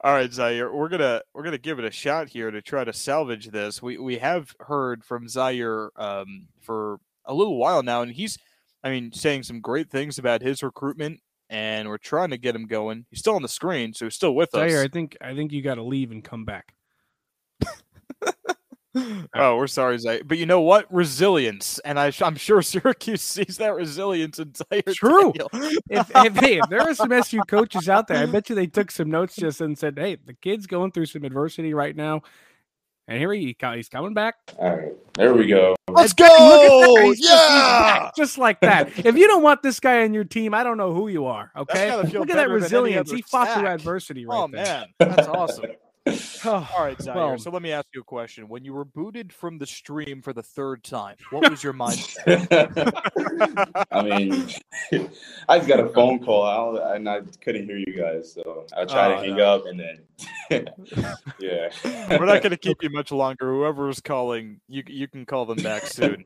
All 0.03 0.15
right, 0.15 0.31
Zyir, 0.31 0.73
we're 0.73 0.89
gonna 0.89 1.21
we're 1.35 1.43
gonna 1.43 1.59
give 1.59 1.79
it 1.79 1.85
a 1.85 1.91
shot 1.91 2.31
here 2.31 2.51
to 2.51 2.63
try 2.63 2.85
to 2.85 2.93
salvage 2.93 3.49
this. 3.49 3.83
We 3.83 3.99
we 3.99 4.17
have 4.17 4.55
heard 4.61 5.05
from 5.05 5.27
Zyir 5.27 5.91
um, 5.97 6.49
for 6.63 7.01
a 7.27 7.35
little 7.35 7.59
while 7.59 7.83
now, 7.83 8.01
and 8.01 8.11
he's, 8.11 8.39
I 8.83 8.89
mean, 8.89 9.13
saying 9.13 9.43
some 9.43 9.61
great 9.61 9.91
things 9.91 10.19
about 10.19 10.41
his 10.41 10.63
recruitment, 10.63 11.21
and 11.51 11.87
we're 11.87 11.99
trying 11.99 12.31
to 12.31 12.39
get 12.39 12.55
him 12.55 12.67
going. 12.67 13.05
He's 13.11 13.19
still 13.19 13.35
on 13.35 13.43
the 13.43 13.49
screen, 13.49 13.93
so 13.93 14.07
he's 14.07 14.15
still 14.15 14.35
with 14.35 14.53
Zyir, 14.53 14.65
us. 14.65 14.73
Zyir, 14.73 14.85
I 14.85 14.89
think 14.89 15.17
I 15.21 15.35
think 15.35 15.53
you 15.53 15.61
got 15.61 15.75
to 15.75 15.83
leave 15.83 16.11
and 16.11 16.25
come 16.25 16.47
back. 16.47 16.73
Oh, 18.95 19.25
we're 19.57 19.67
sorry, 19.67 19.99
Zay. 19.99 20.23
But 20.23 20.39
you 20.39 20.47
know 20.47 20.61
what? 20.61 20.93
Resilience, 20.93 21.79
and 21.81 21.99
I, 21.99 22.13
am 22.21 22.37
sure 22.37 22.63
Syracuse 22.63 23.23
sees 23.23 23.57
that 23.59 23.75
resilience 23.75 24.39
in 24.39 24.53
Zyir. 24.53 24.95
True. 24.95 25.33
if, 25.89 26.11
if, 26.15 26.37
hey, 26.37 26.59
if 26.59 26.69
there 26.69 26.83
are 26.83 26.95
some 26.95 27.13
SU 27.13 27.41
coaches 27.43 27.89
out 27.89 28.09
there, 28.09 28.23
I 28.23 28.27
bet 28.27 28.49
you 28.49 28.55
they 28.55 28.67
took 28.67 28.91
some 28.91 29.11
notes 29.11 29.37
just 29.37 29.61
and 29.61 29.79
said, 29.79 29.99
"Hey, 29.99 30.17
the 30.17 30.35
kid's 30.35 30.67
going 30.67 30.93
through 30.93 31.07
some 31.07 31.25
adversity 31.25 31.75
right 31.75 31.95
now." 31.95 32.23
And 33.09 33.19
here 33.19 33.33
he 33.33 33.57
he's 33.75 33.89
coming 33.89 34.15
back. 34.15 34.37
All 34.57 34.77
right, 34.77 34.93
there 35.15 35.35
we 35.35 35.49
go. 35.49 35.75
Let's 35.89 36.13
go! 36.13 37.03
He's 37.03 37.29
yeah, 37.29 38.05
just, 38.05 38.17
just, 38.17 38.39
like 38.39 38.61
that. 38.61 39.05
if 39.05 39.17
you 39.17 39.27
don't 39.27 39.43
want 39.43 39.65
this 39.65 39.81
guy 39.81 40.05
on 40.05 40.15
your 40.15 40.23
team, 40.23 40.55
I 40.55 40.63
don't 40.63 40.77
know 40.77 40.95
who 40.95 41.09
you 41.09 41.27
are. 41.27 41.51
Okay, 41.57 41.97
look 41.97 42.31
at 42.31 42.37
that 42.37 42.49
resilience. 42.49 43.11
He 43.11 43.23
fought 43.23 43.53
through 43.53 43.67
adversity 43.67 44.27
oh, 44.27 44.29
right 44.29 44.39
oh, 44.39 44.49
there. 44.53 44.65
man, 44.65 44.87
that's 44.99 45.29
awesome. 45.29 45.73
All 46.45 46.67
right, 46.79 46.99
Zyir. 46.99 47.15
Well, 47.15 47.39
so 47.39 47.51
let 47.51 47.63
me 47.63 47.73
ask 47.73 47.87
you 47.95 48.01
a 48.01 48.05
question. 48.05 48.49
When 48.49 48.65
you 48.65 48.73
were 48.73 48.85
booted 48.85 49.33
from 49.33 49.59
the 49.59 49.67
stream 49.67 50.23
for 50.23 50.33
the 50.33 50.43
third 50.43 50.85
time, 50.85 51.17
what 51.31 51.51
was 51.51 51.63
your 51.63 51.73
mindset? 51.75 52.47
I 53.91 54.03
mean, 54.03 54.49
I 55.49 55.59
just 55.59 55.69
got 55.69 55.81
a 55.81 55.89
phone 55.89 56.19
call 56.25 56.79
and 56.79 57.09
I 57.09 57.21
couldn't 57.43 57.67
hear 57.67 57.79
you 57.79 57.97
guys, 57.97 58.33
so 58.33 58.67
I 58.77 58.85
tried 58.85 59.13
oh, 59.13 59.15
to 59.17 59.27
hang 59.27 59.37
no. 59.37 59.55
up 59.55 59.67
and 59.67 59.81
then, 59.81 60.69
yeah. 61.39 61.71
We're 62.19 62.27
not 62.27 62.43
going 62.43 62.51
to 62.51 62.57
keep 62.57 62.83
you 62.83 62.91
much 62.91 63.13
longer. 63.13 63.53
Whoever 63.53 63.89
is 63.89 64.01
calling, 64.01 64.61
you 64.69 64.83
you 64.87 65.09
can 65.09 65.25
call 65.25 65.47
them 65.47 65.63
back 65.63 65.87
soon. 65.87 66.25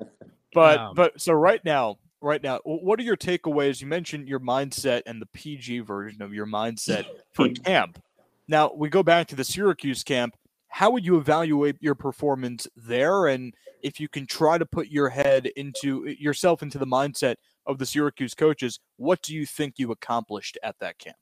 But 0.53 0.79
um, 0.79 0.94
but 0.94 1.20
so 1.20 1.33
right 1.33 1.62
now, 1.64 1.99
right 2.25 2.42
now, 2.42 2.61
what 2.64 2.99
are 2.99 3.03
your 3.03 3.16
takeaways? 3.16 3.81
You 3.81 3.87
mentioned 3.87 4.29
your 4.29 4.40
mindset 4.40 5.03
and 5.07 5.20
the 5.20 5.27
PG 5.27 5.81
version 5.81 6.23
of 6.23 6.33
your 6.33 6.47
mindset 6.47 7.05
for 7.33 7.49
camp. 7.49 8.03
Now 8.48 8.72
we 8.74 8.88
go 8.88 9.02
back 9.02 9.28
to 9.28 9.37
the 9.37 9.44
Syracuse 9.44 10.02
camp. 10.02 10.37
How 10.68 10.90
would 10.90 11.04
you 11.04 11.18
evaluate 11.18 11.76
your 11.80 11.94
performance 11.94 12.66
there? 12.76 13.26
And 13.26 13.54
if 13.83 14.00
you 14.00 14.09
can 14.09 14.26
try 14.26 14.59
to 14.59 14.66
put 14.66 14.88
your 14.88 15.09
head 15.09 15.46
into 15.57 16.09
yourself 16.18 16.62
into 16.62 16.78
the 16.78 16.87
mindset 16.87 17.37
of 17.66 17.78
the 17.78 17.87
Syracuse 17.87 18.35
coaches, 18.35 18.80
what 18.96 19.22
do 19.22 19.35
you 19.35 19.46
think 19.46 19.74
you 19.78 19.92
accomplished 19.92 20.59
at 20.62 20.76
that 20.80 20.98
camp? 20.98 21.16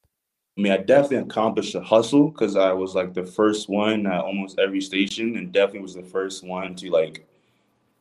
I 0.58 0.60
mean, 0.60 0.72
I 0.72 0.78
definitely 0.78 1.18
accomplished 1.18 1.72
the 1.72 1.82
hustle 1.82 2.28
because 2.28 2.56
I 2.56 2.72
was 2.72 2.94
like 2.94 3.14
the 3.14 3.24
first 3.24 3.68
one 3.68 4.06
at 4.06 4.20
almost 4.20 4.58
every 4.58 4.80
station, 4.80 5.36
and 5.36 5.50
definitely 5.50 5.80
was 5.80 5.94
the 5.94 6.02
first 6.02 6.44
one 6.44 6.74
to 6.76 6.90
like 6.90 7.26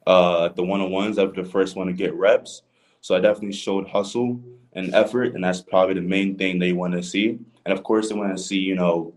uh 0.08 0.50
the 0.50 0.64
one 0.64 0.82
on 0.82 0.92
ones. 0.92 1.18
I 1.18 1.24
was 1.24 1.36
the 1.36 1.46
first 1.46 1.76
one 1.76 1.88
to 1.88 1.94
get 1.94 2.14
reps, 2.14 2.64
so 3.02 3.16
I 3.16 3.20
definitely 3.20 3.54
showed 3.54 3.90
hustle 3.90 4.40
and 4.74 4.94
effort, 4.94 5.36
and 5.36 5.44
that's 5.44 5.62
probably 5.62 5.96
the 5.96 6.02
main 6.02 6.38
thing 6.38 6.60
they 6.60 6.72
want 6.72 6.94
to 6.94 7.04
see. 7.04 7.40
And 7.66 7.78
of 7.78 7.84
course, 7.84 8.10
they 8.10 8.16
want 8.16 8.36
to 8.36 8.42
see 8.42 8.60
you 8.60 8.76
know 8.76 9.14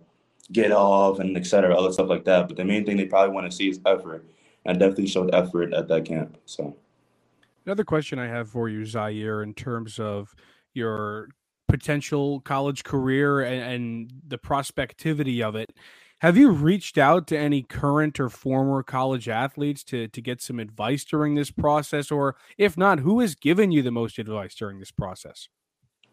get 0.53 0.73
off 0.73 1.21
and 1.21 1.37
etc. 1.37 1.75
other 1.75 1.93
stuff 1.93 2.09
like 2.09 2.25
that. 2.25 2.49
But 2.49 2.57
the 2.57 2.65
main 2.65 2.85
thing 2.85 2.97
they 2.97 3.07
probably 3.07 3.35
want 3.35 3.51
to 3.51 3.57
see 3.57 3.69
is 3.69 3.81
effort. 3.87 4.27
And 4.65 4.77
I 4.77 4.79
definitely 4.79 5.07
showed 5.07 5.35
effort 5.35 5.73
at 5.73 5.89
that 5.89 6.05
camp. 6.05 6.39
So 6.47 6.77
another 7.67 7.85
question 7.85 8.19
I 8.19 8.27
have 8.27 8.49
for 8.49 8.69
you, 8.69 8.81
Zyir, 8.81 9.43
in 9.43 9.55
terms 9.55 9.99
of 9.99 10.35
your 10.73 11.29
potential 11.69 12.41
college 12.41 12.85
career 12.85 13.41
and, 13.41 13.63
and 13.63 14.13
the 14.29 14.39
prospectivity 14.39 15.43
of 15.43 15.57
it. 15.57 15.73
Have 16.21 16.37
you 16.37 16.51
reached 16.51 16.97
out 16.97 17.27
to 17.29 17.39
any 17.39 17.63
current 17.63 18.19
or 18.19 18.31
former 18.31 18.83
college 18.83 19.29
athletes 19.29 19.85
to 19.85 20.09
to 20.09 20.21
get 20.23 20.41
some 20.41 20.59
advice 20.59 21.05
during 21.05 21.35
this 21.35 21.51
process, 21.51 22.11
or 22.11 22.37
if 22.57 22.77
not, 22.79 23.01
who 23.01 23.21
has 23.21 23.35
given 23.35 23.71
you 23.73 23.83
the 23.83 23.91
most 23.91 24.19
advice 24.19 24.55
during 24.55 24.79
this 24.79 24.91
process? 24.91 25.49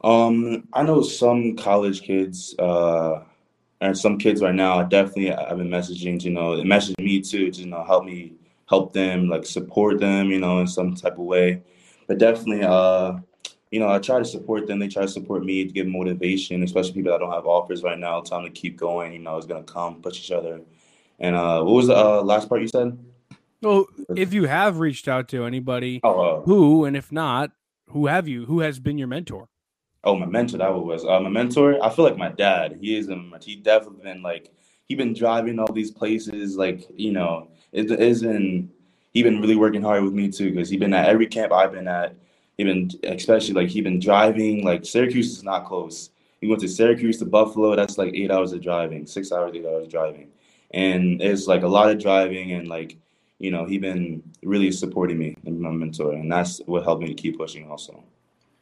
Um, 0.03 0.67
I 0.73 0.83
know 0.83 1.01
some 1.01 1.55
college 1.55 2.01
kids, 2.01 2.55
uh, 2.57 3.23
and 3.81 3.97
some 3.97 4.17
kids 4.17 4.41
right 4.41 4.55
now. 4.55 4.83
Definitely, 4.83 5.31
I've 5.33 5.57
been 5.57 5.69
messaging. 5.69 6.21
You 6.23 6.31
know, 6.31 6.63
message 6.63 6.95
me 6.99 7.21
too. 7.21 7.51
To, 7.51 7.61
you 7.61 7.67
know, 7.67 7.83
help 7.83 8.05
me 8.05 8.33
help 8.67 8.93
them, 8.93 9.29
like 9.29 9.45
support 9.45 9.99
them. 9.99 10.29
You 10.29 10.39
know, 10.39 10.59
in 10.59 10.67
some 10.67 10.95
type 10.95 11.13
of 11.13 11.25
way. 11.25 11.63
But 12.07 12.17
definitely, 12.17 12.63
uh, 12.63 13.19
you 13.71 13.79
know, 13.79 13.89
I 13.89 13.99
try 13.99 14.19
to 14.19 14.25
support 14.25 14.67
them. 14.67 14.79
They 14.79 14.89
try 14.89 15.03
to 15.03 15.07
support 15.07 15.45
me 15.45 15.65
to 15.65 15.71
give 15.71 15.87
motivation, 15.87 16.61
especially 16.61 16.93
people 16.93 17.13
that 17.13 17.19
don't 17.19 17.31
have 17.31 17.45
offers 17.45 17.83
right 17.83 17.97
now. 17.97 18.19
Time 18.19 18.43
to 18.43 18.49
keep 18.49 18.77
going. 18.77 19.13
You 19.13 19.19
know, 19.19 19.37
it's 19.37 19.47
gonna 19.47 19.63
come. 19.63 20.01
Push 20.01 20.19
each 20.19 20.31
other. 20.31 20.59
And 21.19 21.35
uh, 21.35 21.63
what 21.63 21.73
was 21.73 21.87
the 21.87 21.95
uh, 21.95 22.21
last 22.21 22.49
part 22.49 22.61
you 22.61 22.67
said? 22.67 22.97
Well, 23.61 23.85
if 24.15 24.33
you 24.33 24.45
have 24.45 24.79
reached 24.79 25.07
out 25.07 25.29
to 25.29 25.45
anybody, 25.45 26.01
oh, 26.03 26.19
uh, 26.19 26.41
who, 26.41 26.83
and 26.83 26.97
if 26.97 27.11
not, 27.11 27.51
who 27.89 28.07
have 28.07 28.27
you? 28.27 28.45
Who 28.45 28.59
has 28.59 28.79
been 28.79 28.97
your 28.97 29.07
mentor? 29.07 29.47
Oh, 30.03 30.15
my 30.15 30.25
mentor. 30.25 30.57
That 30.57 30.73
was 30.73 31.05
uh, 31.05 31.19
my 31.21 31.29
mentor. 31.29 31.81
I 31.81 31.89
feel 31.89 32.03
like 32.03 32.17
my 32.17 32.29
dad. 32.29 32.77
He 32.81 32.97
is 32.97 33.07
a. 33.07 33.23
He 33.41 33.55
definitely 33.55 34.03
been 34.03 34.21
like 34.21 34.51
he 34.85 34.95
been 34.95 35.13
driving 35.13 35.59
all 35.59 35.71
these 35.71 35.91
places. 35.91 36.57
Like 36.57 36.87
you 36.97 37.13
know, 37.13 37.51
it 37.71 37.89
isn't. 37.89 38.69
He 39.13 39.23
been 39.23 39.39
really 39.39 39.55
working 39.55 39.81
hard 39.81 40.03
with 40.03 40.13
me 40.13 40.29
too 40.29 40.49
because 40.51 40.69
he 40.69 40.75
been 40.75 40.93
at 40.93 41.07
every 41.07 41.27
camp 41.27 41.53
I've 41.53 41.71
been 41.71 41.87
at 41.87 42.15
even 42.61 42.89
especially 43.03 43.55
like 43.55 43.69
he 43.69 43.81
been 43.81 43.99
driving. 43.99 44.63
Like 44.63 44.85
Syracuse 44.85 45.31
is 45.37 45.43
not 45.43 45.65
close. 45.65 46.11
He 46.39 46.47
went 46.47 46.61
to 46.61 46.67
Syracuse 46.67 47.17
to 47.19 47.25
Buffalo. 47.25 47.75
That's 47.75 47.97
like 47.97 48.13
eight 48.13 48.31
hours 48.31 48.53
of 48.53 48.61
driving, 48.61 49.05
six 49.05 49.31
hours, 49.31 49.53
eight 49.55 49.65
hours 49.65 49.85
of 49.85 49.91
driving, 49.91 50.29
and 50.71 51.21
it's 51.21 51.47
like 51.47 51.63
a 51.63 51.67
lot 51.67 51.91
of 51.91 51.99
driving 51.99 52.53
and 52.53 52.67
like 52.67 52.97
you 53.39 53.51
know 53.51 53.65
he 53.65 53.77
been 53.77 54.23
really 54.43 54.71
supporting 54.71 55.17
me 55.17 55.35
and 55.45 55.59
my 55.59 55.71
mentor, 55.71 56.13
and 56.13 56.31
that's 56.31 56.59
what 56.65 56.83
helped 56.83 57.01
me 57.01 57.09
to 57.09 57.21
keep 57.21 57.37
pushing 57.37 57.69
also. 57.69 58.03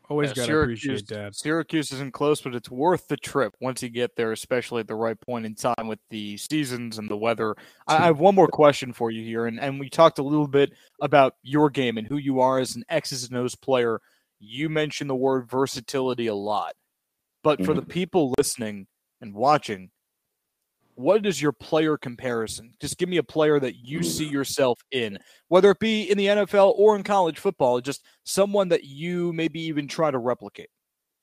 Always 0.10 0.30
yeah, 0.30 0.36
gotta 0.36 0.48
Syracuse, 0.48 0.84
appreciate 0.84 1.08
that. 1.10 1.36
Syracuse 1.36 1.92
isn't 1.92 2.14
close, 2.14 2.42
but 2.42 2.56
it's 2.56 2.72
worth 2.72 3.08
the 3.08 3.18
trip 3.18 3.54
once 3.62 3.84
you 3.84 3.90
get 3.90 4.16
there, 4.16 4.32
especially 4.32 4.80
at 4.80 4.88
the 4.88 4.96
right 4.96 5.20
point 5.22 5.46
in 5.46 5.54
time 5.54 5.88
with 5.88 6.00
the 6.10 6.36
seasons 6.38 6.98
and 6.98 7.08
the 7.08 7.16
weather. 7.16 7.56
I, 7.88 7.98
I 7.98 8.06
have 8.06 8.20
one 8.20 8.34
more 8.34 8.48
question 8.48 8.92
for 8.92 9.12
you 9.12 9.24
here, 9.24 9.46
and, 9.46 9.60
and 9.60 9.80
we 9.80 9.88
talked 9.88 10.18
a 10.18 10.24
little 10.24 10.48
bit 10.48 10.74
about 11.00 11.36
your 11.44 11.70
game 11.70 12.00
and 12.00 12.08
who 12.08 12.18
you 12.18 12.40
are 12.40 12.58
as 12.58 12.76
an 12.76 12.84
X's 12.90 13.30
and 13.30 13.38
O's 13.38 13.54
player. 13.54 14.02
You 14.40 14.68
mentioned 14.68 15.12
the 15.12 15.16
word 15.16 15.48
versatility 15.48 16.26
a 16.26 16.36
lot, 16.36 16.74
but 17.44 17.60
for 17.60 17.74
mm-hmm. 17.74 17.82
the 17.82 17.86
people 17.86 18.34
listening 18.36 18.88
and 19.22 19.36
watching, 19.36 19.92
what 21.00 21.26
is 21.26 21.42
your 21.42 21.54
player 21.54 21.96
comparison? 21.96 22.74
Just 22.82 22.98
give 22.98 23.08
me 23.08 23.18
a 23.18 23.24
player 23.24 23.58
that 23.58 23.78
you 23.78 24.04
see 24.04 24.28
yourself 24.28 24.82
in, 24.92 25.18
whether 25.48 25.72
it 25.72 25.80
be 25.80 26.12
in 26.12 26.18
the 26.18 26.26
NFL 26.26 26.74
or 26.76 26.98
in 26.98 27.04
college 27.04 27.40
football, 27.40 27.80
just 27.80 28.04
someone 28.26 28.68
that 28.68 28.84
you 28.84 29.32
maybe 29.32 29.62
even 29.62 29.88
try 29.88 30.12
to 30.12 30.18
replicate. 30.18 30.68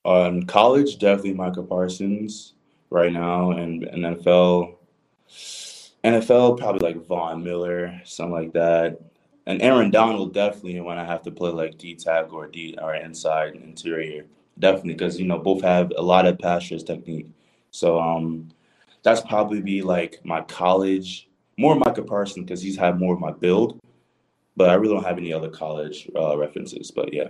On 0.06 0.26
um, 0.38 0.42
college, 0.44 0.98
definitely 0.98 1.34
Micah 1.34 1.62
Parsons 1.62 2.54
right 2.88 3.12
now, 3.12 3.50
and, 3.50 3.84
and 3.84 4.02
NFL, 4.02 4.76
NFL 6.02 6.56
probably 6.56 6.94
like 6.94 7.06
Von 7.06 7.44
Miller, 7.44 8.00
something 8.02 8.32
like 8.32 8.54
that. 8.54 8.98
And 9.44 9.60
Aaron 9.60 9.90
Donald 9.90 10.32
definitely 10.32 10.80
when 10.80 10.96
I 10.96 11.04
have 11.04 11.22
to 11.24 11.30
play 11.30 11.50
like 11.50 11.76
D 11.76 11.96
tag 11.96 12.32
or 12.32 12.46
D 12.46 12.78
or 12.80 12.94
inside 12.94 13.56
interior, 13.56 14.24
definitely 14.58 14.94
because 14.94 15.20
you 15.20 15.26
know 15.26 15.38
both 15.38 15.60
have 15.60 15.92
a 15.98 16.02
lot 16.02 16.26
of 16.26 16.38
pass 16.38 16.66
technique. 16.66 17.26
So 17.72 18.00
um, 18.00 18.48
that's 19.06 19.20
probably 19.20 19.62
be 19.62 19.82
like 19.82 20.18
my 20.24 20.40
college, 20.40 21.28
more 21.56 21.76
Micah 21.76 22.02
Parsons 22.02 22.44
because 22.44 22.60
he's 22.60 22.76
had 22.76 22.98
more 22.98 23.14
of 23.14 23.20
my 23.20 23.30
build. 23.30 23.78
But 24.56 24.68
I 24.68 24.74
really 24.74 24.94
don't 24.94 25.04
have 25.04 25.16
any 25.16 25.32
other 25.32 25.48
college 25.48 26.10
uh, 26.16 26.36
references. 26.36 26.90
But 26.90 27.14
yeah. 27.14 27.28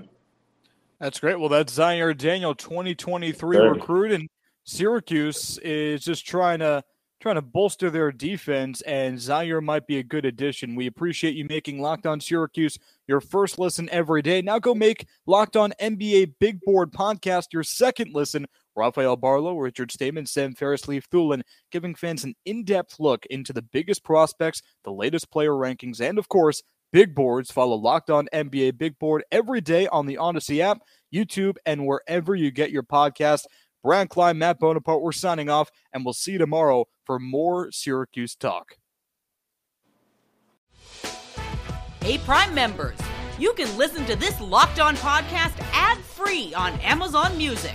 That's 1.00 1.20
great. 1.20 1.38
Well, 1.38 1.50
that's 1.50 1.76
Zyir 1.76 2.16
Daniel, 2.16 2.54
2023 2.54 3.56
sure. 3.56 3.74
recruit, 3.74 4.12
and 4.12 4.26
Syracuse 4.64 5.58
is 5.58 6.02
just 6.02 6.26
trying 6.26 6.60
to 6.60 6.82
trying 7.20 7.34
to 7.34 7.42
bolster 7.42 7.90
their 7.90 8.10
defense, 8.10 8.80
and 8.82 9.20
Zaire 9.20 9.60
might 9.60 9.86
be 9.86 9.98
a 9.98 10.02
good 10.02 10.24
addition. 10.24 10.76
We 10.76 10.86
appreciate 10.86 11.34
you 11.34 11.44
making 11.44 11.82
Locked 11.82 12.06
On 12.06 12.20
Syracuse 12.20 12.78
your 13.06 13.20
first 13.20 13.58
listen 13.58 13.90
every 13.90 14.22
day. 14.22 14.40
Now 14.40 14.58
go 14.58 14.74
make 14.74 15.06
Locked 15.26 15.56
On 15.56 15.74
NBA 15.78 16.34
Big 16.40 16.58
Board 16.62 16.90
podcast 16.90 17.52
your 17.52 17.64
second 17.64 18.14
listen 18.14 18.46
Rafael 18.76 19.16
Barlowe, 19.16 19.60
Richard 19.60 19.90
Stayman, 19.90 20.26
Sam 20.26 20.54
Ferris, 20.54 20.86
Leif 20.86 21.08
Thulin, 21.08 21.42
giving 21.70 21.94
fans 21.94 22.24
an 22.24 22.34
in 22.44 22.64
depth 22.64 23.00
look 23.00 23.26
into 23.26 23.52
the 23.52 23.62
biggest 23.62 24.04
prospects, 24.04 24.62
the 24.84 24.92
latest 24.92 25.30
player 25.30 25.52
rankings, 25.52 26.00
and 26.00 26.18
of 26.18 26.28
course, 26.28 26.62
big 26.92 27.14
boards. 27.14 27.50
Follow 27.50 27.76
Locked 27.76 28.10
On 28.10 28.28
NBA 28.32 28.78
Big 28.78 28.98
Board 28.98 29.24
every 29.32 29.60
day 29.60 29.86
on 29.88 30.06
the 30.06 30.16
Audacy 30.16 30.60
app, 30.60 30.78
YouTube, 31.12 31.56
and 31.64 31.86
wherever 31.86 32.34
you 32.34 32.50
get 32.50 32.70
your 32.70 32.82
podcast. 32.82 33.44
Brad 33.82 34.08
Klein, 34.08 34.38
Matt 34.38 34.58
Bonaparte, 34.58 35.02
we're 35.02 35.12
signing 35.12 35.48
off, 35.48 35.70
and 35.92 36.04
we'll 36.04 36.14
see 36.14 36.32
you 36.32 36.38
tomorrow 36.38 36.86
for 37.04 37.18
more 37.18 37.70
Syracuse 37.70 38.34
talk. 38.34 38.76
Hey, 42.02 42.18
Prime 42.18 42.54
members, 42.54 42.98
you 43.38 43.52
can 43.54 43.76
listen 43.76 44.04
to 44.06 44.16
this 44.16 44.40
Locked 44.40 44.80
On 44.80 44.96
podcast 44.96 45.54
ad 45.72 45.98
free 45.98 46.52
on 46.54 46.72
Amazon 46.80 47.36
Music. 47.36 47.74